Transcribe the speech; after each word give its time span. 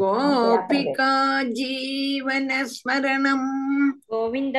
गोपिका 0.00 1.12
जीवन 1.58 2.48
स्मरण 2.72 3.24
गोविंद 4.12 4.56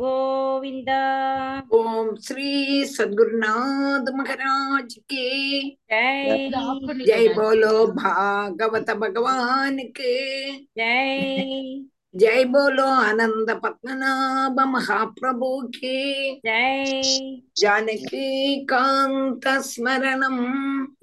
गोविंद 0.00 0.88
ओम 1.78 2.14
श्री 2.26 2.84
सद्गुरुनाथ 2.94 4.10
महाराज 4.18 4.94
के 5.12 5.28
जय 5.60 6.48
जय 7.06 7.28
बोलो 7.34 7.86
भागवत 8.00 8.90
भगवान 9.04 9.78
के 10.00 10.16
जय 10.58 11.84
జై 12.16 12.44
బోలో 12.44 12.84
ఆనంద 12.84 13.50
పద్మనాభ 13.50 14.60
మహాప్రభుకి. 14.60 15.96
జై. 16.38 16.82
జానకి 17.58 18.66
కాంత 18.70 19.58
స్మరణం. 19.58 20.36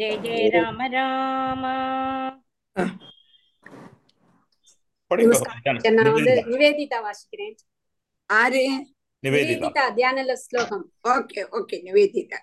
జై 0.01 0.17
జయ 0.17 0.49
రామ 0.49 0.81
రామ. 0.81 1.63
నివేదిత 6.49 6.89
వాసికిరేన్ 6.99 7.55
ఆరే? 8.31 8.67
నివేదిత. 9.23 9.89
ధ్యానల 9.89 10.33
శ్లోకం. 10.33 10.83
Okay 11.17 11.43
okay 11.43 11.81
Nivedita. 11.81 12.39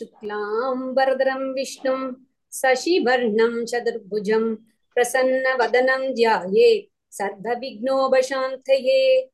శుక్లాం 0.00 0.94
వరదరం 0.94 1.52
విష్ణుం 1.52 2.26
శశివర్ణం 2.52 3.62
చతుర్భుజం 3.62 4.58
प्रसन्न 4.98 5.30
प्रसन्नवदनं 5.30 6.14
ध्याये 6.14 6.88
सर्वविघ्नोपशान्तये। 7.10 9.30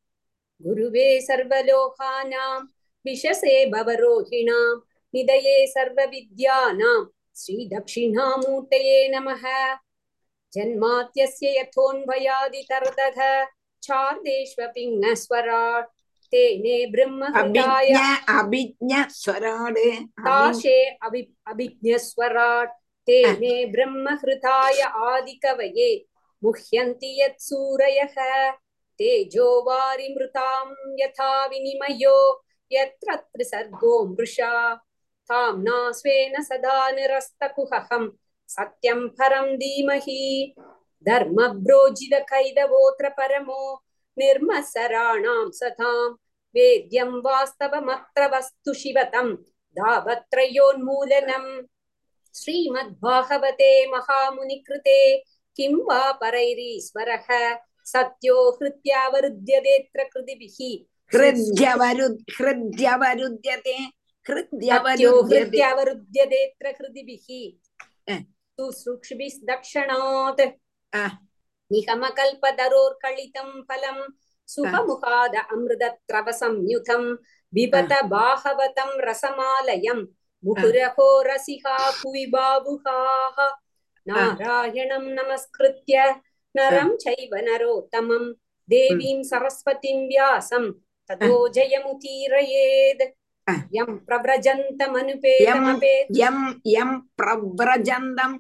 गुरुवे 0.63 1.21
सर्वलोकानां 1.21 2.61
विशसे 3.05 3.67
भवरोहिणां 3.67 4.77
निदये 5.15 5.67
सर्वविद्यानां 5.67 7.05
श्रीदक्षिणामूर्तये 7.37 9.09
नमः। 9.09 9.75
जन्मात्यस्य 10.55 11.59
यथोन्भयादितरदः 11.59 13.45
छार्देष्वपिङ्गस्वराट् 13.83 15.89
तेने 16.33 16.87
ब्रह्महृदाय 16.87 17.93
अभिज्ञस्वराट् 18.29 19.79
ताशे 20.21 20.97
अभि 21.03 21.35
अभिज्ञस्वराट्। 21.47 22.84
तेने 23.08 23.54
ब्रह्महृताय 23.72 24.82
आदिकवये 25.10 25.90
मुह्यन्ति 26.44 27.12
यत्सूरयः 27.22 28.16
तेजो 29.00 29.50
वारिमृतां 29.68 30.66
यथा 31.02 31.32
विनिमयो 31.52 32.18
यत्र 32.72 33.16
त्रिसर्गो 33.16 33.94
मृषा 34.08 34.54
ताम्ना 35.30 35.78
स्वेन 36.00 36.42
सदा 36.44 36.78
निरस्तकुहकं 36.92 38.08
सत्यं 38.56 39.08
परं 39.20 39.48
धीमहि 39.58 40.24
धर्मब्रोजितकैदवोऽत्र 41.08 43.10
परमो 43.20 43.62
निर्मत्सराणां 44.18 45.44
सतां 45.60 46.10
वेद्यं 46.56 47.12
वास्तवमत्र 47.26 48.22
वस्तु 48.36 48.74
शिवतं 48.82 49.28
धावत्रयोन्मूलनम् 49.78 51.50
श्रीमद्भागवते 52.41 53.71
महामुनिकृते 53.91 54.99
किं 55.57 55.75
वा 55.89 56.01
परैरीश्वरः 56.23 57.27
सत्यो 57.93 58.37
हृत्यावरुध्यतेऽत्र 58.63 60.05
कृतिभिः 60.13 60.59
हृद्यवरुध्यते 62.41 63.77
हृद्यवरुध्यतेऽत्र 64.27 66.73
कृतिभिः 66.79 67.27
सुश्रुक्षुभिः 68.59 69.37
दक्षिणात् 69.51 70.41
निगमकल्पदरोर्कलितं 71.71 73.49
फलं 73.69 73.99
सुखमुखाद 74.49 75.35
अमृतत्रव 75.53 76.31
संयुतं 76.41 77.05
बिबत 77.53 77.93
बाहवतं 78.13 78.91
रसमालयम् 79.09 80.05
मुहुरहो 80.45 81.07
रसिहा 81.27 81.77
भुवि 81.91 82.25
बाबुहाः 82.35 83.37
नारायणं 84.07 85.05
नमस्कृत्य 85.19 86.05
नरं 86.55 86.91
चैव 87.05 87.33
नरोत्तमं 87.49 88.25
देवीं 88.69 89.19
सरस्वतीं 89.31 89.99
व्यासं 90.09 90.65
ततो 91.11 91.37
जयमुदीरयेत् 91.57 93.05
यं 93.77 93.91
प्रव्रजन्तमनुपेतमपेतं 94.09 96.37
यं 96.75 96.91
प्रव्रजन्तम् 97.21 98.37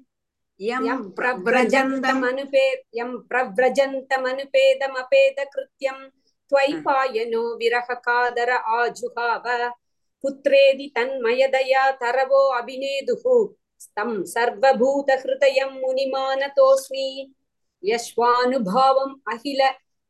यं 0.61 1.01
प्रव्रजन्तमनुपेत् 1.17 2.85
यं 2.99 3.11
प्रव्रजन्तमनुपेदमपेदकृत्यं 3.31 5.99
त्वयि 6.51 6.73
पायनो 6.87 7.43
विरहकादर 7.61 8.51
आजुहाव 8.79 9.47
पुत्रेदि 10.25 10.93
तन्मयदया 10.97 11.91
तरवो 11.91 12.43
अभिनेदुः। 12.59 13.49
तं 13.97 14.25
सर्वभूतहृदयं 14.25 15.81
मुनिमानतोऽस्मि। 15.81 17.35
यश्वानुभावम् 17.85 19.33
अखिल 19.33 19.61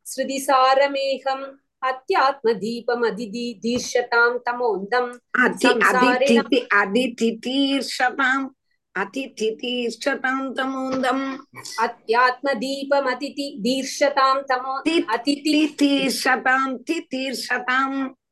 श्रुतिसारमेहम् 0.06 1.44
अत्यात्मदीपमधिदीर्षतां 1.88 4.38
तमोन्दम्। 4.38 5.12
अतिथितीर्षताम् 6.74 8.48
अतिथितीर्षतां 8.96 10.54
तमोन्दम्। 10.54 11.38
अत्यात्मदीपमतिथि 11.80 13.56
दीर्षतां 13.60 14.42
तमो 14.42 14.82
अतिथितीर्षतां 15.12 16.78
तितीर्षताम् 16.78 18.08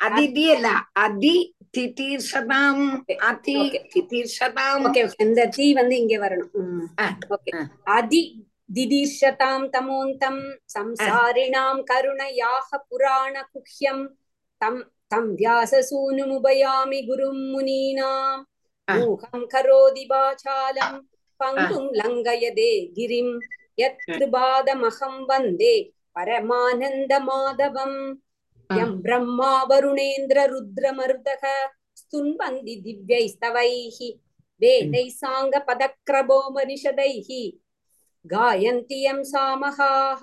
அதிதியல்ல 0.00 0.68
அதி 1.02 1.36
திதீர்ஷதாம் 1.74 2.84
அதி 3.28 3.56
திதீர்ஷதாம் 3.92 4.84
இந்த 5.24 5.46
தீ 5.56 5.66
வந்து 5.74 5.96
இங்க 5.96 6.16
வரணும் 6.18 6.52
அதி 7.96 8.22
திதீர்ஷதாம் 8.70 9.66
தமோந்தம் 9.74 10.42
சம்சாரிணாம் 10.74 11.82
கருணையாக 11.84 12.78
புராண 12.88 13.34
குஹ்யம் 13.52 14.04
தம் 14.60 14.80
தம் 15.08 15.30
வியாசசூனுமுபயாமி 15.36 17.00
குரும் 17.08 17.44
முனீனாம் 17.52 18.42
மூகம் 18.88 19.46
கரோதி 19.52 20.04
பாசாலம் 20.04 20.98
பங்கும் 21.40 21.90
லங்கயதே 21.98 22.72
கிரிம் 22.96 23.34
யத் 23.78 24.04
கிருபாதமகம் 24.06 25.20
வந்தே 25.26 25.76
பரமானந்த 26.16 27.14
மாதவம் 27.28 27.98
परमानन्दमाधवम् 28.65 28.71
आ. 28.71 28.73
यं 28.79 28.91
ब्रह्मा 29.05 29.51
वरुणेन्द्ररुद्रमरुदः 29.69 31.43
स्तुन्वन्ति 32.01 32.73
दिव्यैस्तवैः 32.85 33.97
वेदैः 34.61 35.09
साङ्गपदक्रमोपनिषदैः 35.21 37.29
गायन्ति 38.25 38.97
यं 39.05 39.19
सामहाः 39.33 40.21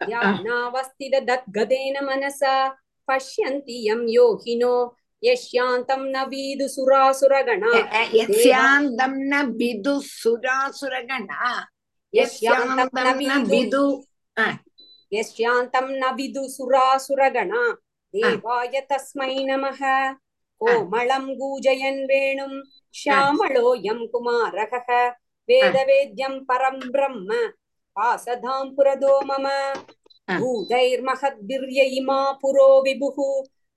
ध्यानावस्थितदद्गदेन 0.00 1.96
मनसा 2.08 2.54
पश्यन्ति 3.08 3.76
यं 3.88 4.00
योगिनो 4.08 4.74
यश्यान्तं 5.22 6.02
न 6.14 6.16
विदुसुरासुरगणा 6.32 7.70
यस्यान्तं 8.20 9.12
न 9.30 9.32
विदु 9.58 9.94
सुरासुरगणा 10.00 11.40
यस्यान्तं 12.14 13.18
न 13.28 13.30
विदु 13.50 13.84
यश्यान्तं 15.12 15.88
न 16.00 16.12
विदुसुरासुरगणा 16.16 17.64
देवाय 18.14 18.80
तस्मै 18.90 19.34
नमः 19.48 19.80
कोमलं 20.60 21.26
कूजयन् 21.38 22.04
वेणुं 22.10 22.52
श्यामलोऽयं 22.94 24.06
कुमारकः 24.12 24.88
वेदवेद्यं 25.48 26.38
परं 26.48 26.78
ब्रह्म 26.92 27.46
पासधां 27.96 28.64
पुरदो 28.76 29.20
मम 29.30 29.46
भूतैर्महद्भिर्य 30.28 31.82
इमा 31.98 32.20
पुरो 32.42 32.68
विभुः 32.82 33.18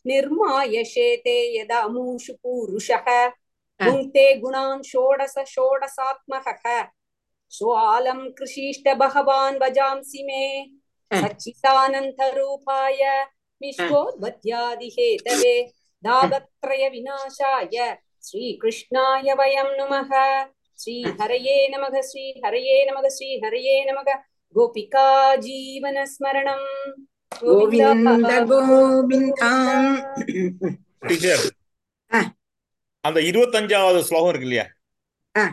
निर्माय 0.05 0.83
शेते 0.93 1.37
यदा 1.57 1.87
मूषु 1.87 2.33
पूरुषः 2.43 3.07
भुङ्क्ते 3.79 4.25
गुणान् 4.39 4.83
षोडश 4.89 5.35
षोडशात्मकः 5.53 6.65
स्वालं 7.51 8.29
कृषीष्ट 8.37 8.87
भगवान् 9.01 9.59
भजांसि 9.59 10.23
मे 10.27 10.43
Ah. 11.11 11.21
सच्चिदानन्तरूपाय 11.21 13.01
विश्वोद्भत्यादिहेतवे 13.61 15.55
दागत्रयविनाशाय 16.03 17.77
श्रीकृष्णाय 18.23 19.33
वयं 19.33 19.69
नमः 19.77 20.11
श्रीहरये 20.79 21.57
नमः 21.67 21.95
श्रीहरये 22.03 22.77
नमः 22.85 23.05
श्रीहरये 23.09 23.75
नमः 23.85 24.09
गोपिका 24.55 25.07
जीवनस्मरणम् 25.41 26.67
கோவிந்த 27.31 28.31
கோவிந்தாம் 28.49 29.87
டீச்சர் 31.01 31.41
ஆ. 32.11 32.19
அந்த 33.03 33.19
இருபத்தஞ்சாவது 33.21 33.99
ஸ்லோகம் 34.01 34.29
இருக்கு 34.29 34.47
இல்லையா 34.47 34.65
ஆ. 35.35 35.43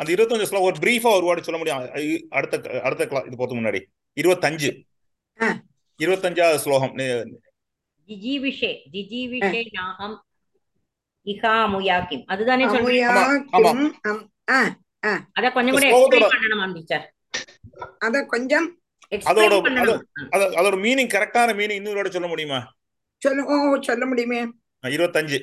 அந்த 0.00 0.08
இருபத்தஞ்சு 0.12 0.42
ஸ்லோகம் 0.42 0.68
ஒரு 0.68 0.78
பிரீஃபா 0.80 1.10
ஒரு 1.14 1.24
வார்டு 1.24 1.44
சொல்ல 1.44 1.58
முடியும் 1.58 1.82
ஐ- 1.94 2.24
அடுத்த 2.30 2.54
அடுத்த 2.80 3.02
கிளா 3.04 3.22
இது 3.26 3.36
போறதுக்கு 3.36 3.60
முன்னாடி 3.60 3.80
இருபத்தஞ்சு 4.16 4.70
ஆ. 4.70 4.76
இருபத்தஞ்சாவது 5.99 6.59
ஸ்லோகம். 6.65 6.93
ஜிஜீவிஷே 8.07 8.71
ஜிஜீவிஷே 8.93 9.61
நாகம் 9.77 10.17
இஹாமுயாக்கிம் 11.25 12.23
அதுதானே 12.33 12.65
சொல்றீங்க? 12.65 13.07
அத 15.37 15.45
கொஞ்சம் 15.51 15.75
கூட 15.75 15.87
எக்ஸ்பிளைன் 15.89 16.33
பண்ணணுமா 16.35 16.65
டீச்சர் 16.73 17.05
அத 18.05 18.23
கொஞ்சம் 18.33 18.67
அதோட 19.29 19.53
அதோட 20.59 20.75
மீனிங் 20.85 21.11
கரெக்டான 21.15 21.55
மீனிங் 21.59 21.79
இன்னொரு 21.79 22.11
சொல்ல 22.11 22.27
முடியுமா? 22.27 22.59
சொல்ல 23.21 23.79
சொல்ல 23.81 24.05
முடியுமே. 24.11 24.39
இருபத்தஞ்சு. 24.83 25.39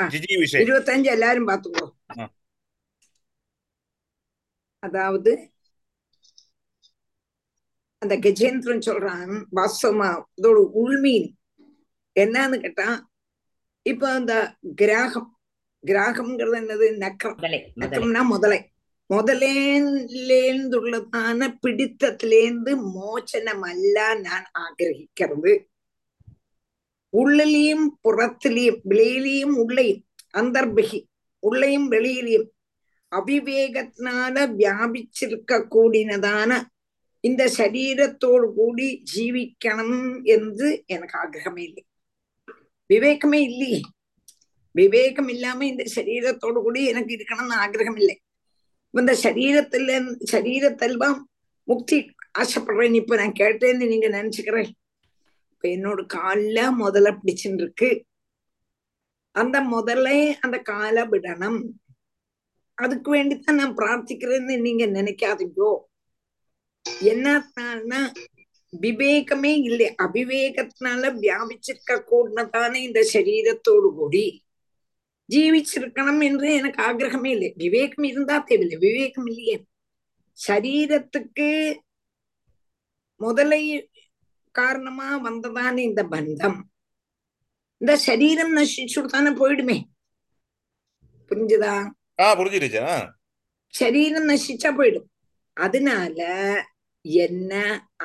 ஜிஜி 0.00 0.34
விஷயம் 0.38 0.64
இருபத்தஞ்சு 0.66 1.10
எல்லாரும் 1.16 1.48
பாத்துக்கோ. 1.48 1.86
அதாவது 4.82 5.32
அந்த 7.98 8.16
கஜேந்திரன் 8.16 8.86
சொல்றான் 8.86 9.46
வாஸ்தவமா 9.56 10.24
இதோட 10.42 10.70
உள்மீன் 10.84 11.34
என்னன்னு 12.20 12.60
கேட்டா 12.60 13.08
இப்ப 13.82 14.10
அந்த 14.10 14.56
கிராகம் 14.76 15.36
கிராகம்ங்கிறது 15.86 16.60
என்னது? 16.60 16.96
நக்கரம். 16.96 17.36
முதலே 17.74 18.22
முதலே. 18.22 18.70
முதலேந்துள்ளதான 19.08 21.56
பிடித்தத்திலேந்து 21.66 22.94
மோச்சனமல்ல 22.94 24.20
நான் 24.20 24.50
ஆகிரகிக்கிறது. 24.58 25.66
உள்ளிலையும் 27.16 27.88
புறத்திலையும் 28.08 28.80
வெளியிலையும் 28.88 29.52
உள்ளையும் 29.56 30.04
அந்தர்பகி 30.34 31.08
உள்ளையும் 31.38 31.90
வெளியிலையும் 31.90 32.50
அவிவேகத்தினால 33.10 34.58
வியாபிச்சிருக்க 34.58 35.66
கூடினதான 35.70 36.74
இந்த 37.26 37.42
சரீரத்தோடு 37.58 38.46
கூடி 38.54 38.88
ஜீவிக்கணும் 39.14 40.00
என்று 40.34 40.68
எனக்கு 40.86 41.14
ஆகிரகமே 41.18 41.62
இல்லை. 41.68 41.84
விவேகமே 42.90 43.40
இல்லையே 43.50 43.80
விவேகம் 44.72 45.28
இல்லாம 45.28 45.66
இந்த 45.66 45.84
சரீரத்தோடு 45.94 46.58
கூடி 46.62 46.80
எனக்கு 46.86 47.12
இருக்கணும்னு 47.16 47.60
ஆகிரகம் 47.64 47.98
இல்லை. 47.98 48.16
இந்த 48.94 49.12
சரீரத்துல 49.22 49.94
சரீரத்தெல்லாம் 50.32 51.18
முக்தி 51.68 51.96
ஆசைப்படுறேன். 52.38 52.94
இப்ப 52.94 53.16
நான் 53.16 53.38
கேட்டேன்னு 53.40 53.90
நீங்க 53.92 54.08
நினைச்சுக்கிறேன். 54.08 54.70
இப்ப 55.52 55.64
என்னோட 55.68 56.00
கால்ல 56.14 56.58
முதல்ல 56.82 57.10
பிடிச்சுட்டு 57.20 57.62
இருக்கு 57.62 57.90
அந்த 59.34 59.56
முதல்ல 59.74 60.08
அந்த 60.40 60.56
காலை 60.70 61.02
விடணும். 61.02 61.60
அதுக்கு 62.78 63.08
வேண்டித்தான் 63.14 63.60
நான் 63.60 63.74
பிரார்த்திக்கிறேன்னு 63.74 64.54
நீங்க 64.60 64.84
நினைக்காதீங்கோ. 64.86 65.70
என்னன்னா 66.90 68.12
விவேகமே 68.80 69.62
இல்லை. 69.62 69.94
அவிவேகத்தினால 70.02 71.14
வியாபிச்சிருக்க 71.20 72.02
கூடதான 72.10 72.74
இந்த 72.74 73.08
சரீரத்தோடு 73.12 73.94
கூடி. 73.94 74.44
ஜீவிச்சிருக்கணும் 75.30 76.22
என்று 76.22 76.54
எனக்கு 76.54 76.82
ஆகிரகமே 76.82 77.26
இல்லை. 77.26 77.52
விவேகம் 77.56 78.04
இருந்தா 78.04 78.38
தேவையில்லை. 78.38 78.92
விவேகம் 78.92 79.26
இல்லையே. 79.26 79.64
சரீரத்துக்கு 80.46 81.76
முதலை 83.16 83.90
காரணமா 84.50 85.24
வந்ததான 85.24 85.76
இந்த 85.76 86.04
பந்தம். 86.04 86.60
இந்த 87.78 87.96
சரீரம் 87.96 88.56
நசிச்சுதானே 88.56 89.34
போயிடுமே. 89.36 89.82
புரிஞ்சுதா? 91.28 91.90
ஆ 92.20 92.38
புரிஞ்சு 92.38 92.60
டீச்சர் 92.60 92.82
ஆ. 92.82 93.16
சரீரம் 93.68 94.28
நசிச்சா 94.28 94.74
போயிடும். 94.78 95.04
அதனால 95.52 96.24
என்ன? 97.22 97.52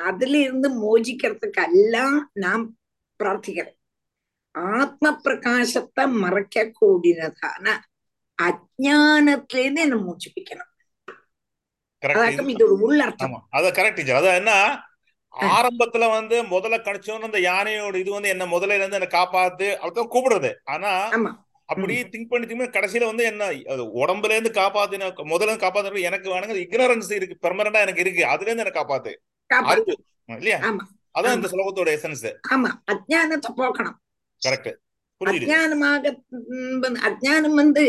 அதுல 0.02 0.34
இருந்து 0.38 0.68
மோചിக்கிறதுக்கெல்லாம் 0.80 2.16
நான் 2.36 2.64
பிரார்த்திக்கிறேன் 3.20 3.78
ஆத்ம 4.74 5.12
பிரகாசத்தை 5.22 6.04
மறைக்க 6.18 6.64
கூடினதான 6.78 7.66
அஜானத்திலேருந்து 8.38 9.84
என்ன 9.86 9.98
மோச்சிப்பிக்கணும் 10.04 10.68
அதாக்கம் 12.02 12.48
இது 12.48 12.64
ஒரு 12.66 12.76
உள்ளர்த்தம் 12.86 13.36
அத 13.50 13.66
கரெக்ட் 13.76 13.98
டீச்சர் 13.98 14.18
அதான் 14.20 14.40
என்ன? 14.40 14.52
ஆரம்பத்துல 15.52 16.06
வந்து 16.14 16.36
முதல்ல 16.50 16.76
கிடைச்சோன்னு 16.80 17.28
அந்த 17.28 17.40
யானையோட 17.44 17.94
இது 18.00 18.10
வந்து 18.10 18.32
என்ன 18.32 18.46
முதல்ல 18.48 18.76
இருந்து 18.76 18.98
என்ன 18.98 19.08
காப்பாத்து 19.14 19.68
அப்படிதான் 19.76 20.12
கூப்பிடுறது. 20.14 20.50
ஆனா 20.66 20.90
ஆமா 21.68 21.74
அப்படி 21.74 21.94
திங்க் 22.12 22.30
பண்ணி 22.30 22.46
திங்க் 22.46 22.76
கடைசியில 22.76 23.08
வந்து 23.10 23.24
என்ன 23.24 23.44
உடம்புல 24.02 24.34
இருந்து 24.36 24.52
காப்பாத்தின 24.60 25.08
முதல்ல 25.32 25.48
இருந்து 25.48 25.64
காப்பாத்து 25.64 26.08
எனக்கு 26.08 26.32
வேணுங்க 26.34 26.56
இக்னரன்ஸ் 26.64 27.12
இருக்கு 27.12 27.36
பெர்மனண்டா 27.44 27.82
எனக்கு 27.86 28.04
இருக்கு 28.04 28.22
அதுல 28.26 28.48
இருந்து 28.48 28.64
என்ன 28.64 28.74
காப்பாத்து. 28.78 29.12
இல்லையா? 30.28 30.58
ஆமா. 30.68 30.84
அதான் 31.18 31.36
இந்த 31.36 31.48
ஸ்லோகத்தோட 31.52 31.88
எசன்ஸ் 31.98 32.26
ஆமா. 32.54 32.70
அஜானத்தை 32.92 33.50
போக்கணும். 33.60 33.96
கரெக்ட் 34.42 34.72
வந்து 35.20 37.00
அஜானம் 37.08 37.56
வந்து 37.62 37.84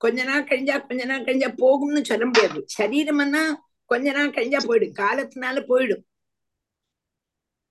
கொஞ்ச 0.00 0.24
நாள் 0.24 0.46
கழிஞ்சா 0.50 0.76
கொஞ்ச 0.86 1.02
நாள் 1.04 1.24
கழிஞ்சா 1.24 1.50
போகும்னு 1.62 2.02
சொல்ல 2.02 2.24
முடியாது. 2.24 2.60
சரீரம்னா 2.78 3.42
கொஞ்ச 3.90 4.12
நாள் 4.12 4.34
கழிஞ்சா 4.36 4.60
போயிடும். 4.68 4.96
காலத்தினால 5.02 5.60
போயிடும். 5.70 6.02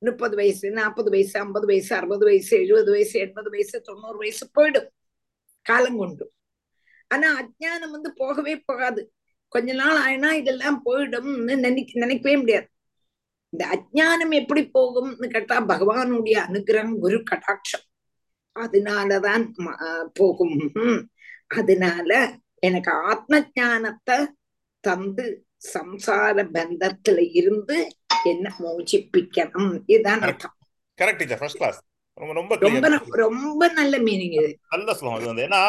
முப்பது 0.01 0.35
வயசு 0.35 0.71
நாற்பது 0.71 1.09
வயசு 1.09 1.39
ஐம்பது 1.39 1.65
வயசு 1.65 1.91
அறுபது 1.95 2.25
வயசு 2.25 2.53
எழுபது 2.57 2.91
வயசு 2.91 3.15
எண்பது 3.19 3.49
வயசு 3.49 3.81
தொண்ணூறு 3.81 4.17
வயசு 4.17 4.45
போயிடும். 4.59 4.87
காலம் 5.69 5.99
கொண்டு. 6.01 6.25
ஆனா 7.07 7.27
அஜ்ஞானம் 7.39 7.95
வந்து 7.95 8.09
போகவே 8.13 8.53
போகாது. 8.69 9.01
கொஞ்ச 9.53 9.73
நாள் 9.73 9.99
ஆயினா 10.03 10.29
இதெல்லாம் 10.41 10.81
போயிடும்னு 10.85 11.55
நினைக்க 11.65 11.99
நினைக்கவே 12.03 12.35
முடியாது. 12.41 12.67
இந்த 13.53 13.63
அஜ்ஞானம் 13.75 14.33
எப்படி 14.41 14.61
போகும்னு 14.73 15.27
கேட்டா 15.27 15.55
பகவானுடைய 15.71 16.35
அனுகிரகம் 16.47 16.99
குரு 17.05 17.17
கடாட்சம் 17.31 17.85
அதனாலதான் 18.55 19.45
போகும். 20.13 20.57
அதனால 21.59 22.11
எனக்கு 22.67 22.91
ஆத்ம 23.09 23.41
ஞானத்தை 23.53 24.17
தந்து 24.83 25.25
சம்சார 25.73 26.43
பந்தத்துல 26.55 27.19
இருந்து 27.39 27.77
என்ன 28.23 28.47
மோச்சிப்பிக்கணும் 28.59 29.71
இதுதான் 29.85 30.21
அர்த்தம். 30.27 30.55
Correct 31.01 31.21
teacher. 31.21 31.41
ஃபர்ஸ்ட் 31.41 31.61
கிளாஸ் 31.61 31.79
ரொம்ப 32.21 32.55
ரொம்ப 33.21 33.65
நல்ல 33.75 33.95
மீனிங் 34.05 34.35
இது. 34.37 34.49
நல்ல 34.73 34.93
ஸ்லோகம் 34.97 35.19
இது 35.19 35.31
வந்து 35.31 35.45
ஏன்னா 35.47 35.61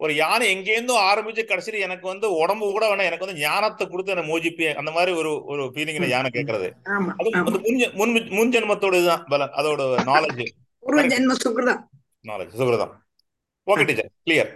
ஒரு 0.00 0.12
யானை 0.16 0.44
எங்கேருந்தோ 0.50 0.96
ஆரம்பிச்சு 1.06 1.42
கடைசியில 1.44 1.80
எனக்கு 1.86 2.06
வந்து 2.06 2.26
உடம்பு 2.40 2.66
கூட 2.66 2.84
வேணாம் 2.88 3.08
எனக்கு 3.08 3.24
வந்து 3.24 3.40
ஞானத்தை 3.40 3.84
கொடுத்து 3.86 4.12
என்ன 4.14 4.24
மோஜிப்பி 4.28 4.66
அந்த 4.74 4.90
மாதிரி 4.92 5.12
ஒரு 5.20 5.30
ஒரு 5.50 5.62
ஃபீலிங்ல 5.72 6.08
யானை 6.10 6.30
கேட்கறது. 6.30 6.68
அது 7.14 7.30
அது 7.40 7.58
முன் 8.00 8.12
முன் 8.36 8.52
ஜென்மத்தோட 8.54 9.00
இதுதான் 9.00 9.24
பலன் 9.30 9.54
அதோட 9.58 9.80
நாலேஜ் 10.10 10.42
ஜென்ம 11.12 11.36
சுகிருதம் 11.42 11.82
நாலேஜ் 12.24 12.54
சுகிருதம் 12.60 12.94
ஓகே 13.66 13.84
டீச்சர் 13.88 14.10
கிளியர் 14.26 14.50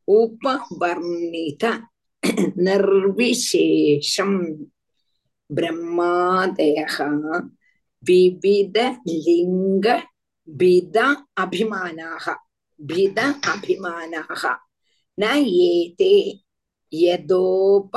उपवर्णित 0.09 1.65
निर्विशेषम् 2.67 4.39
ब्रह्मादयः 5.59 6.97
विविधलिङ्ग 8.09 9.87
भिद 10.49 10.97
अभिमानाः 11.45 12.27
பித 12.80 13.20
அபிமானக 13.52 14.42
ந 15.18 15.26
ஏதே 15.68 16.16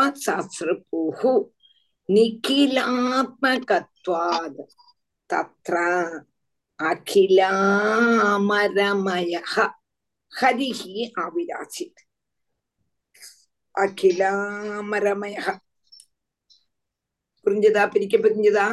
யதோபசஸ்ருபுஹு 0.08 1.32
நிகிலாத்மகத்வாத் 3.28 4.60
தத்ர 5.30 5.74
அகிலாமரமயக 8.38 9.54
ஹரிஹி 10.32 10.92
ஆவிராசித் 11.22 12.02
அகிலாமரமயக 13.74 15.46
புரிஞ்சதா 17.46 17.82
பிரிக்க 17.92 18.14
புரிஞ்சதா 18.24 18.66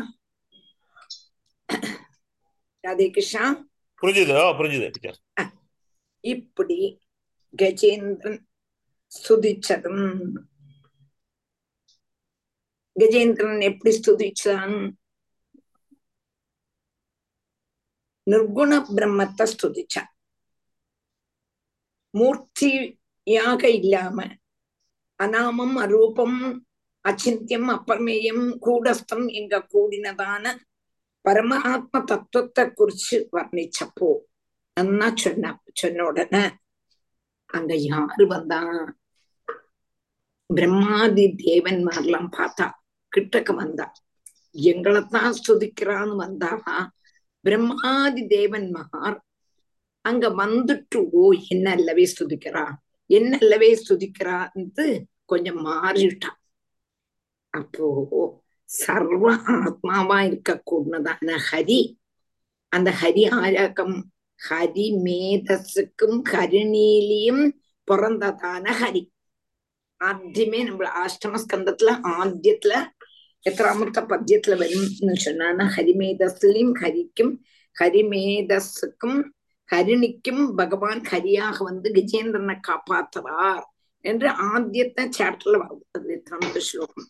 ராதே 2.84 3.08
கிருஷ்ணா 3.10 3.44
புரிஞ்சுதோ 4.04 4.40
புரிஞ்சுது 4.58 4.88
இப்படி 6.25 6.79
கஜேந்திரன் 7.53 8.39
ஸ்துதிச்சதும் 9.12 10.05
கஜேந்திரன் 12.96 13.62
எப்படி 13.62 13.91
ஸ்துதிச்சான் 13.98 14.77
நிர்குண 18.27 18.74
பிரம்மத்தை 18.89 19.46
ஸ்துதிச்சான் 19.51 20.12
மூர்த்தியாக 22.13 23.63
இல்லாம 23.79 24.17
அநாமம் 25.20 25.75
அரூபம் 25.77 26.39
அச்சிந்தியம் 27.05 27.70
அப்பிரமேயம் 27.70 28.46
கூடஸ்தம் 28.60 29.25
எங்க 29.32 29.65
கூடினதான 29.74 30.46
பரமாத்ம 31.25 32.01
தத்துவத்தை 32.03 32.63
குறிச்சு 32.72 33.17
வர்ணிச்சப்போ 33.32 34.10
அண்ணா 34.77 35.08
சொன்ன 35.15 35.51
சொன்ன 35.74 36.05
உடனே 36.05 36.44
அங்க 37.50 37.74
யாரு 37.86 38.25
வந்தா 38.27 38.60
பிரம்மாதி 40.50 41.25
தேவன்மார்லாம் 41.41 42.29
பார்த்தா 42.38 42.65
கிட்டக்க 43.12 43.51
வந்தா. 43.55 43.86
எங்களைத்தான் 44.55 45.36
ஸ்துதிக்கிறான்னு 45.38 46.15
வந்தா. 46.15 46.51
பிரம்மாதி 47.46 48.24
தேவன்மார் 48.27 49.17
அங்க 50.05 50.25
வந்துட்டு 50.39 51.00
ஓ 51.13 51.24
என்ன 51.48 51.65
அல்லவே 51.72 52.05
ஸ்துதிக்கிறா? 52.13 52.65
என்ன 53.10 53.32
அல்லவே 53.41 53.70
ஸ்துதிக்கிறான்னு 53.82 54.86
கொஞ்சம் 55.25 55.62
மாறிட்டான் 55.65 56.39
அப்போ 57.53 57.86
சர்வ 58.70 59.25
ஆத்மாவா 59.55 60.17
இருக்க 60.22 60.51
கூடதான 60.70 61.29
ஹரி. 61.48 61.79
அந்த 62.72 62.89
ஹரி 63.01 63.24
ஆராக்கம் 63.38 63.96
ஹரிமேதஸுக்கும் 64.39 66.20
ஹரிநீலியும் 66.32 67.44
பிறந்ததான 67.88 68.74
ஹரி 68.82 69.04
ஆத்தியமே 70.01 70.60
நம்ம 70.63 70.89
ஆஷ்டமஸ்கந்தத்துல 71.04 71.92
ஆத்தியத்துல 72.15 72.74
எத்தனாமத்த 73.44 74.00
பத்தியத்துல 74.12 74.56
வரும்னு 74.62 75.15
சொன்னான்னா 75.25 75.65
ஹரிமேதஸ்லையும் 75.75 76.75
ஹரிக்கும் 76.82 77.34
ஹரிமேதஸுக்கும் 77.75 79.20
ஹரிணிக்கும் 79.70 80.44
பகவான் 80.56 81.01
ஹரியாக 81.06 81.58
வந்து 81.63 81.89
கஜேந்திரனை 81.89 82.56
காப்பாத்துறார் 82.68 83.65
என்று 84.06 84.30
ஆத்தியத்தை 84.50 85.06
சாப்டர்ல 85.18 85.62
அது 85.92 86.15
எத்தனாமத்த 86.18 86.65
ஸ்லோகம் 86.70 87.10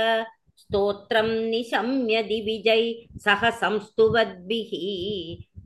स्तोत्रं 0.62 1.28
निशम्य 1.50 2.16
दिविजै 2.30 2.82
सह 3.24 3.42
संस्तुवद्भिः 3.62 4.70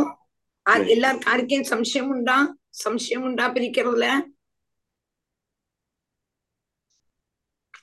എല്ലാവർക്കും 0.86 1.30
ആർക്കും 1.32 1.62
സംശയമുണ്ടാ 1.64 2.36
സംശയമുണ്ടാ 2.82 3.44
പിരിക്കറില്ല 3.54 4.06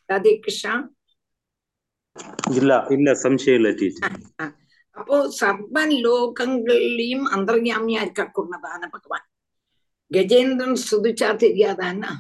രാധേകൃഷ്ണ 0.10 0.72
இல்ல 2.56 2.74
இல்ல 2.90 3.10
சம்சயம் 3.24 3.58
இல்ல 3.60 3.70
டீச்சர் 3.72 4.14
அப்போ 4.98 5.16
சர்வ 5.30 5.80
லோகங்கள்லயும் 5.98 7.26
அந்தர்யாமியா 7.32 8.02
இருக்கக்கூடதான 8.02 8.88
பகவான் 8.90 9.26
கஜேந்திரன் 10.12 10.80
ஸ்துதிச்சா 10.84 11.30
தெரியாதான்னா 11.36 12.12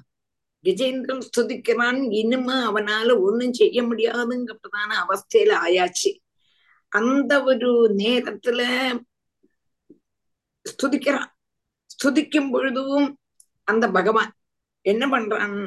கஜேந்திரன் 0.63 1.23
ஸ்துதிக்கிறான் 1.27 1.99
இனிமே 2.11 2.57
அவனால 2.67 3.17
ஒண்ணும் 3.19 3.53
செய்ய 3.53 3.79
முடியாதுங்கிறதான 3.83 4.91
அவஸ்தையில 5.03 5.53
ஆயாச்சு 5.61 6.11
அந்த 6.91 7.31
ஒரு 7.43 7.69
நேரத்துல 7.97 8.61
ஸ்துதிக்கிறான் 10.65 11.29
ஸ்துதிக்கும் 11.89 12.51
பொழுதும் 12.51 13.07
அந்த 13.67 13.85
பகவான் 13.89 14.31
என்ன 14.85 15.03
பண்றான் 15.07 15.57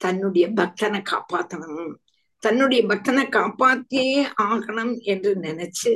தன்னுடைய 0.00 0.46
பக்தனை 0.50 1.00
காப்பாத்தணும் 1.10 1.94
தன்னுடைய 2.42 2.86
பக்தனை 2.86 3.28
காப்பாத்தியே 3.28 4.10
ஆகணும் 4.42 5.00
என்று 5.04 5.34
நினைச்சு 5.34 5.92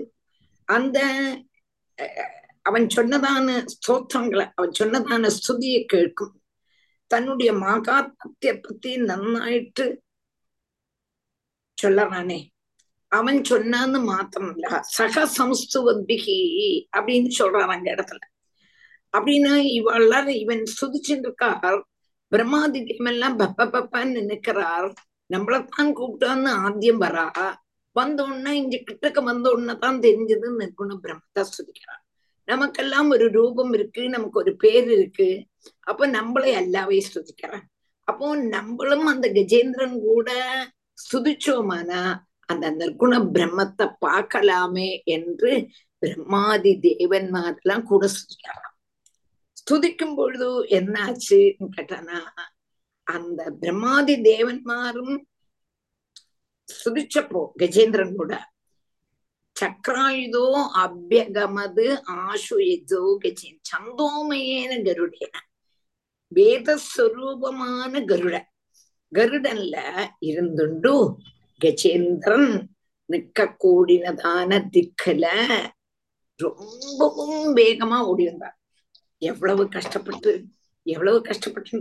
அந்த 0.69 0.99
அஹ், 1.99 2.31
அவன் 2.63 2.87
சொன்னதான 2.87 3.65
ஸ்தோத்திரங்களை 3.73 4.51
அவன் 4.55 4.73
சொன்னதான 4.79 5.31
ஸ்துதியை 5.37 5.85
கேட்கும். 5.85 6.35
தன்னுடைய 7.11 7.53
மகாத்மத்தை 7.53 8.61
பத்தி 8.63 8.97
நன்னாயிட்டு 9.03 9.85
சொல்லறானே. 11.79 12.39
அவன் 13.13 13.41
சொன்னான்னு 13.41 13.99
மாத்திரமில்ல. 14.09 14.67
சக 14.81 15.25
சம்ஸ்துவத்பிகி 15.39 16.39
அப்படின்னு 16.97 17.31
சொல்றான் 17.39 17.69
அந்த 17.69 17.95
இடத்துல. 17.95 18.21
அப்படின்னா 19.15 19.55
இவெல்லாம் 19.79 20.29
இவன் 20.35 20.63
சுதிச்சுட்டு 20.81 21.27
இருக்கார். 21.29 21.81
பிரம்மாதி 22.33 22.81
தேவெல்லாம் 22.83 23.37
பப்ப 23.39 23.67
பப்பான்னு 23.69 24.13
நினைக்கிறார். 24.13 24.89
நம்மளத்தான் 25.30 25.91
கூப்பிட்டான்னு 25.99 26.50
ஆத்தியம் 26.65 27.02
வரா. 27.04 27.26
வந்த 27.97 28.19
உடனே 28.23 28.52
இங்க 28.56 28.76
கிட்டக்க 28.80 29.19
வந்த 29.23 29.47
உடனே 29.50 29.75
தான் 29.76 29.99
தெரிஞ்சது 30.02 30.47
நிர்குண 30.61 30.93
பிரம்மத்தை 31.04 31.43
சுதிக்கிறான் 31.50 32.02
நமக்கெல்லாம் 32.49 33.08
ஒரு 33.11 33.26
ரூபம் 33.30 33.73
இருக்கு 33.73 34.02
நமக்கு 34.08 34.39
ஒரு 34.39 34.52
பேர் 34.56 34.89
இருக்கு. 34.97 35.28
அப்ப 35.82 36.06
நம்மளை 36.08 36.50
எல்லாவே 36.63 36.99
ஸ்துதிக்கிறான் 37.08 37.67
அப்போ 38.08 38.26
நம்மளும் 38.54 39.06
அந்த 39.06 39.26
கஜேந்திரன் 39.28 39.97
கூட 40.00 40.30
ஸ்துதிச்சோமானா 40.99 42.00
அந்த 42.49 42.67
நிர்குண 42.71 43.15
பிரம்மத்தை 43.35 43.87
பார்க்கலாமே 44.06 44.89
என்று 45.17 45.50
பிரம்மாதி 46.02 46.73
தேவன்மாரெல்லாம் 46.87 47.85
கூட 47.85 48.04
ஸ்துதிக்கிறான் 48.15 48.69
ஸ்துதிக்கும் 49.61 50.17
பொழுது 50.17 50.49
என்னாச்சுன்னு 50.78 51.69
கேட்டானா 51.76 52.19
அந்த 53.13 53.43
பிரம்மாதி 53.61 54.15
தேவன்மாரும் 54.27 55.15
சுதிச்சப்போ 56.69 57.43
கஜேந்திரன் 57.61 58.17
கூட 58.17 58.33
சக்ராயுதோ 59.57 60.45
அபியகமது 60.83 61.87
ஆசுயதோ 62.21 63.03
கஜேன் 63.25 63.61
சந்தோமயேன 63.71 64.73
கருடேன 64.87 65.35
வேதஸ்வரூபமான 66.33 68.01
கருட 68.11 68.37
கருடன்ல 69.13 69.77
இருந்துண்டு 70.29 70.95
கஜேந்திரன் 71.61 72.51
நிக்க 73.09 73.47
கூடினதான 73.65 74.59
திக்குல 74.75 75.25
ரொம்பவும் 76.41 77.49
வேகமா 77.57 77.99
ஓடி 78.05 78.25
வந்தார் 78.29 78.57
எவ்வளவு 79.23 79.63
கஷ்டப்பட்டு 79.69 80.31
எவ்வளவு 80.82 81.23
கஷ்டப்பட்டு 81.23 81.80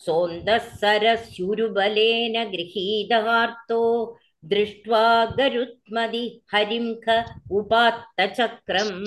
सोऽन्दः 0.00 0.58
सरस्युरुबलेन 0.80 2.36
गृहीतार्तो 2.52 3.82
दृष्ट्वा 4.52 5.02
गरुत्मदि 5.38 6.24
हरिं 6.54 6.86
ख 7.04 7.22
उपात्तचक्रम् 7.58 9.04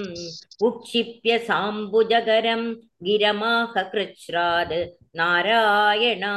उक्षिप्य 0.68 1.38
साम्बुजगरं 1.48 2.64
गिरमाह 3.08 3.76
कृच्छ्राद् 3.94 4.74
नारायणाखिलगुरो 5.17 6.29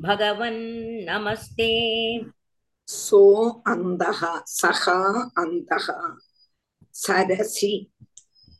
भगवन् 0.00 0.62
नमस्ते 1.08 1.66
सो 2.88 3.20
अन्तः 3.72 4.20
सहा 4.52 4.94
अन्तः 5.42 5.86
सरसि 7.02 7.72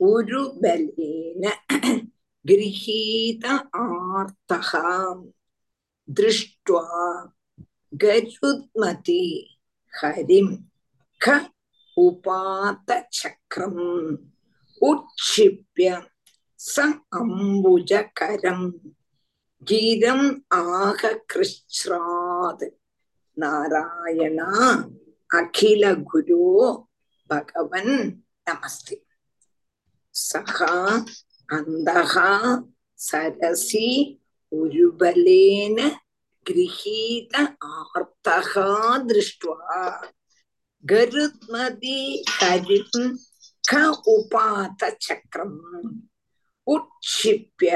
उरुबलेन 0.09 1.45
गृहीत 2.45 3.45
आर्तः 3.47 4.71
दृष्ट्वा 6.09 6.85
गरुद्मति 8.05 9.25
हरिं 9.93 10.49
ख 11.21 11.41
उपातचक्रम् 11.97 13.83
उत्क्षिप्य 14.81 15.89
ச 16.59 16.75
அம்புஜகரம். 17.17 18.71
கீதம் 19.65 20.45
ஆக 20.49 21.25
கிருஷ்ராத். 21.33 22.69
நாராயணா 23.37 24.51
அகில 25.31 25.95
குரு 26.03 26.45
பகவன் 27.27 28.25
நமஸ்தி. 28.45 28.97
சகா 30.15 31.05
அந்தகா 31.49 32.63
சரசி 33.11 34.19
உருபலேன 34.53 35.79
கிரகீத 36.47 37.57
ஆர்த்தகா 37.65 38.69
திருஷ்டுவா. 39.09 39.83
கருத்மதி 40.85 42.23
கரிம் 42.41 43.17
க 43.61 43.73
உபாத 44.07 44.95
சக்கரம். 44.99 46.08
உட்சிப்பிய 46.69 47.75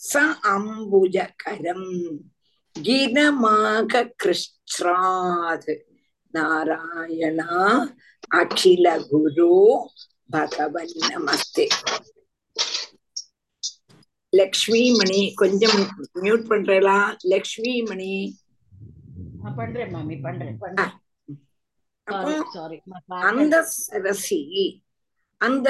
ச 0.00 0.12
அம்புஜகரம் 0.52 1.88
கினமாக 2.76 3.92
கிருஷ்டாத் 4.22 5.72
நாராயணா 6.34 7.50
அகில 8.34 8.86
குரு 9.10 9.52
பகவன் 10.30 10.94
நமஸ்தே 11.04 11.66
லக்ஷ்மி 14.32 14.82
மணி 14.92 15.20
கொஞ்சம் 15.34 15.78
மியூட் 16.22 16.48
பண்றலா 16.50 16.98
லக்ஷ்மி 17.32 17.74
மணி 17.82 18.12
பண்றேன் 19.56 19.90
மாமி 19.90 20.16
பண்றேன். 20.16 20.56
அந்த 23.28 23.54
சரசி 23.76 24.40
அந்த 25.40 25.68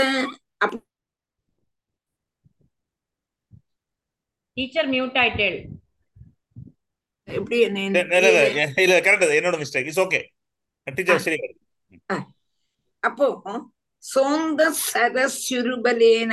டீச்சர் 4.57 4.88
மியூட் 4.95 5.17
ஆயிட்டேள். 5.23 5.59
எப்படி 7.38 7.59
இல்ல 8.85 8.97
கரெக்ட் 9.07 9.37
என்னோட 9.38 9.57
மிஸ்டேக் 9.62 9.87
இட்ஸ் 9.90 10.03
ஓகே 10.05 10.21
டீச்சர் 10.97 11.25
சரி 11.27 11.38
அப்போ 13.09 13.27
சோந்த 14.05 14.62
சரசுருபலேன. 14.88 16.33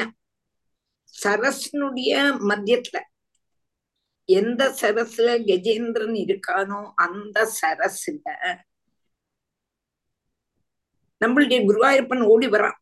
சரஸ்னுடைய 1.14 2.12
மத்தியத்துல 2.50 2.98
எந்த 4.30 4.62
சரஸ்ல 4.82 5.30
கஜேந்திரன் 5.50 6.18
இருக்கானோ 6.26 6.82
அந்த 7.06 7.38
சரஸ்ல 7.60 8.28
நம்மளுடைய 11.22 11.60
குருவாயூரப்பன் 11.68 12.24
ஓடி 12.34 12.48
வரான். 12.54 12.78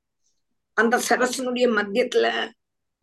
அந்த 0.78 0.95
சரசனுடைய 1.08 1.65
மத்தியத்துல 1.78 2.28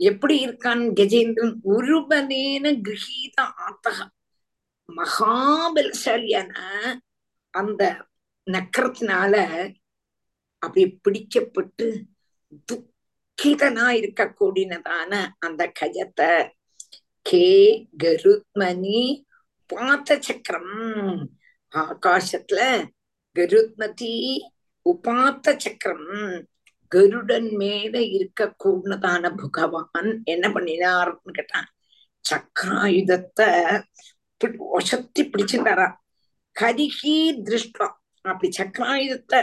எப்படி 0.01 0.35
இருக்கான் 0.47 0.83
கஜேந்திரன்? 0.99 1.55
உருபனேன 1.77 2.65
கிரகீத 2.87 3.37
ஆத்தக. 3.67 3.99
மகாபலசாலியான 4.89 6.53
அந்த 7.55 7.83
நக்கரத்தினால 8.47 9.35
அப்படி 10.63 10.85
பிடிக்கப்பட்டு 11.05 11.87
துக்கிதனா 12.69 13.87
இருக்கக்கூடியதான 14.01 15.13
அந்த 15.39 15.63
கஜத்தை 15.81 16.31
கே. 17.27 17.47
கருத்மணி 18.03 19.01
பாத்த 19.71 20.19
சக்கரம் 20.21 20.75
ஆகாசத்துல 21.73 22.61
கருத்மதி 23.37 24.15
உபாத்த 24.87 25.57
சக்கரம் 25.57 26.13
கருடன் 26.97 27.49
மேல 27.61 27.95
இருக்க 28.17 28.43
கூடதான 28.65 29.31
பகவான் 29.43 30.11
என்ன 30.25 30.45
பண்ணினார்னு 30.49 31.33
கேட்டான். 31.39 31.69
சக்கராயுதத்தை 32.25 33.49
ஒசத்தி 34.79 35.23
பிடிச்சிருந்தாரா 35.33 35.89
கருகி 36.57 37.17
திருஷ்டம். 37.49 37.97
அப்படி 38.25 38.49
சக்கராயுதத்தை 38.59 39.41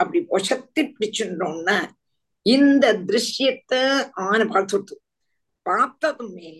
அப்படி 0.00 0.20
ஒசத்தி 0.36 0.82
பிடிச்சிருந்தோம்னா 0.92 1.76
இந்த 2.46 2.84
திருஷ்யத்தை 3.08 3.82
ஆன 4.28 4.40
பார்த்துட்டு. 4.44 4.94
பார்த்ததுமே 5.66 6.54